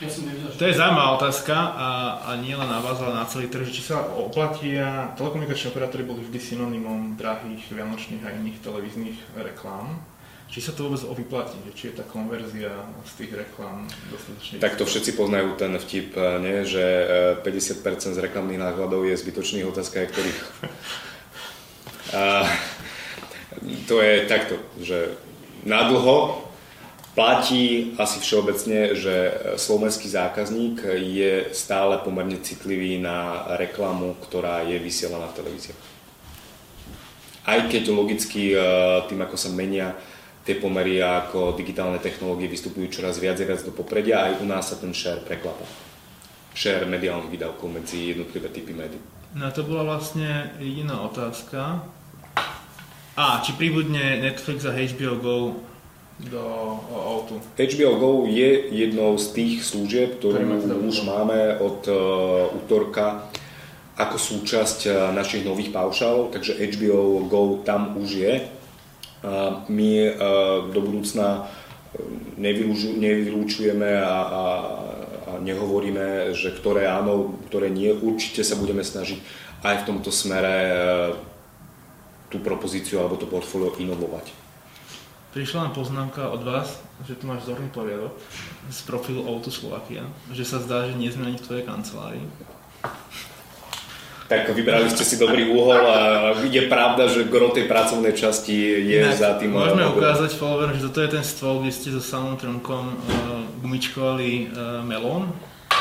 [0.00, 0.56] Ja som nevidel, že...
[0.56, 1.88] To je zaujímavá otázka a,
[2.28, 6.00] a nie len na vás, ale na celý trh, že či sa oplatia, telekomunikační operátori
[6.00, 10.00] boli vždy synonymom drahých vianočných a iných televíznych reklám.
[10.46, 12.70] Či sa to vôbec vyplatí, že či je tá konverzia
[13.02, 13.82] z tých reklám
[14.14, 14.62] dostatočne...
[14.62, 16.62] Tak to všetci poznajú ten vtip, uh, nie?
[16.62, 16.84] že
[17.36, 20.38] uh, 50% z reklamných nákladov je zbytočných otázka, ktorých...
[22.14, 22.46] Uh,
[23.90, 25.18] to je takto, že
[25.66, 26.46] na dlho
[27.18, 35.26] platí asi všeobecne, že slovenský zákazník je stále pomerne citlivý na reklamu, ktorá je vysielaná
[35.34, 35.74] v televízii.
[37.46, 38.52] Aj keď logicky
[39.06, 39.96] tým, ako sa menia
[40.46, 44.46] tie pomery a ako digitálne technológie vystupujú čoraz viac a viac do popredia, aj u
[44.46, 45.66] nás sa ten share preklapa.
[46.54, 49.02] Share mediálnych výdavkov medzi jednotlivé typy médií.
[49.36, 51.84] No to bola vlastne jediná otázka.
[53.16, 55.36] A, či príbudne Netflix a HBO Go
[56.16, 56.44] do
[56.92, 57.36] autu.
[57.58, 60.40] HBO Go je jednou z tých služieb, ktorú
[60.88, 61.96] už máme od uh,
[62.56, 63.28] útorka
[63.96, 68.32] ako súčasť uh, našich nových paušálov, takže HBO Go tam už je.
[69.26, 71.50] Uh, my uh, do budúcna
[72.38, 74.44] nevylúču, nevylúčujeme a, a,
[75.26, 77.90] a nehovoríme, že ktoré áno, ktoré nie.
[77.90, 79.18] Určite sa budeme snažiť
[79.66, 80.74] aj v tomto smere uh,
[82.30, 84.30] tú propozíciu alebo to portfólio inovovať.
[85.34, 88.16] Prišla nám poznámka od vás, že tu máš vzorný poriadok
[88.72, 92.24] z profilu Auto Slovakia, že sa zdá, že nie sme ani v tvojej kancelárii.
[94.26, 95.98] Tak vybrali ste si dobrý úhol a
[96.42, 99.54] je pravda, že gro tej pracovnej časti je Inak za tým.
[99.54, 100.02] Môžeme mobilom.
[100.02, 102.96] ukázať followerom, že toto je ten stôl, kde ste so Salom Trnkom uh,
[103.62, 105.30] gumičkovali uh, melón.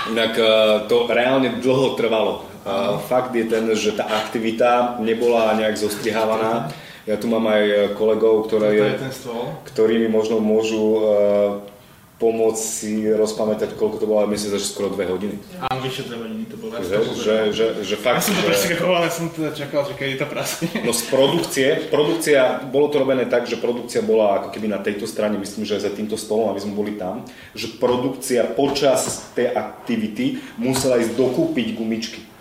[0.06, 0.46] Inak eh,
[0.86, 2.46] to reálne dlho trvalo.
[2.66, 6.70] A Fakt je ten, že tá aktivita nebola nejak zostrihávaná.
[7.06, 9.54] Ja tu mám aj kolegov, ktoré, je ten stôl.
[9.70, 11.75] ktorí mi možno môžu eh,
[12.16, 15.36] pomôcť si rozpamätať, koľko to bolo, ale myslím, že skoro dve hodiny.
[15.68, 16.80] Áno, vyše dve hodiny to bolo.
[16.80, 18.80] Ja Že, že, že, že ja fakt, som to že...
[18.80, 20.68] ja som teda čakal, že kedy to praskne.
[20.88, 25.04] No z produkcie, produkcia, bolo to robené tak, že produkcia bola ako keby na tejto
[25.04, 30.40] strane, myslím, že za týmto stolom, aby sme boli tam, že produkcia počas tej aktivity
[30.56, 32.35] musela ísť dokúpiť gumičky.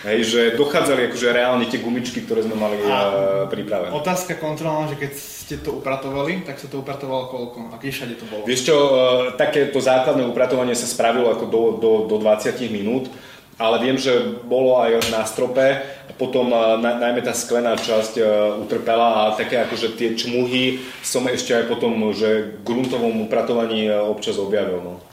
[0.00, 3.04] Hej, že dochádzali akože reálne tie gumičky, ktoré sme mali A- uh,
[3.52, 3.92] pripravené.
[3.92, 7.68] Otázka kontrolná, že keď ste to upratovali, tak sa to upratovalo koľko?
[7.68, 8.48] A kde všade to bolo?
[8.48, 8.88] Vieš čo, uh,
[9.36, 13.12] takéto základné upratovanie sa spravilo ako do, do, do 20 minút,
[13.60, 18.24] ale viem, že bolo aj na strope, a potom uh, na, najmä tá sklená časť
[18.56, 24.80] utrpela a také akože tie čmuhy som ešte aj potom, že gruntovom upratovaní občas objavil.
[24.80, 25.04] No.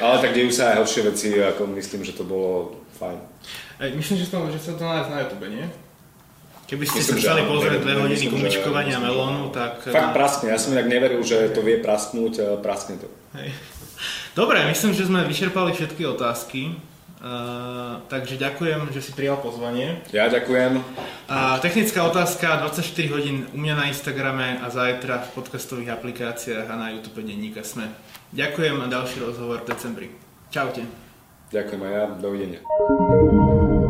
[0.00, 3.18] Ale tak dejú sa aj horšie veci, ako myslím, že to bolo fajn.
[3.80, 5.64] Ej, myslím, že, to, že sa to nájsť na YouTube, nie?
[6.70, 9.90] Keby ste Myslím, sa chceli pozrieť dve hodiny gumičkovania melónu, tak...
[9.90, 13.10] Fakt praskne, ja som inak neveril, že to vie prasknúť, ale praskne to.
[13.34, 13.50] Hej.
[14.38, 16.78] Dobre, myslím, že sme vyčerpali všetky otázky.
[17.20, 20.00] Uh, takže ďakujem, že si prijal pozvanie.
[20.08, 20.80] Ja ďakujem.
[21.28, 26.80] A technická otázka 24 hodín u mňa na Instagrame a zajtra v podcastových aplikáciách a
[26.80, 27.92] na YouTube denníka Sme.
[28.32, 30.08] Ďakujem a ďalší rozhovor v decembri.
[30.48, 31.09] Čaute.
[31.50, 33.89] Ďakujem aj ja, dovidenia.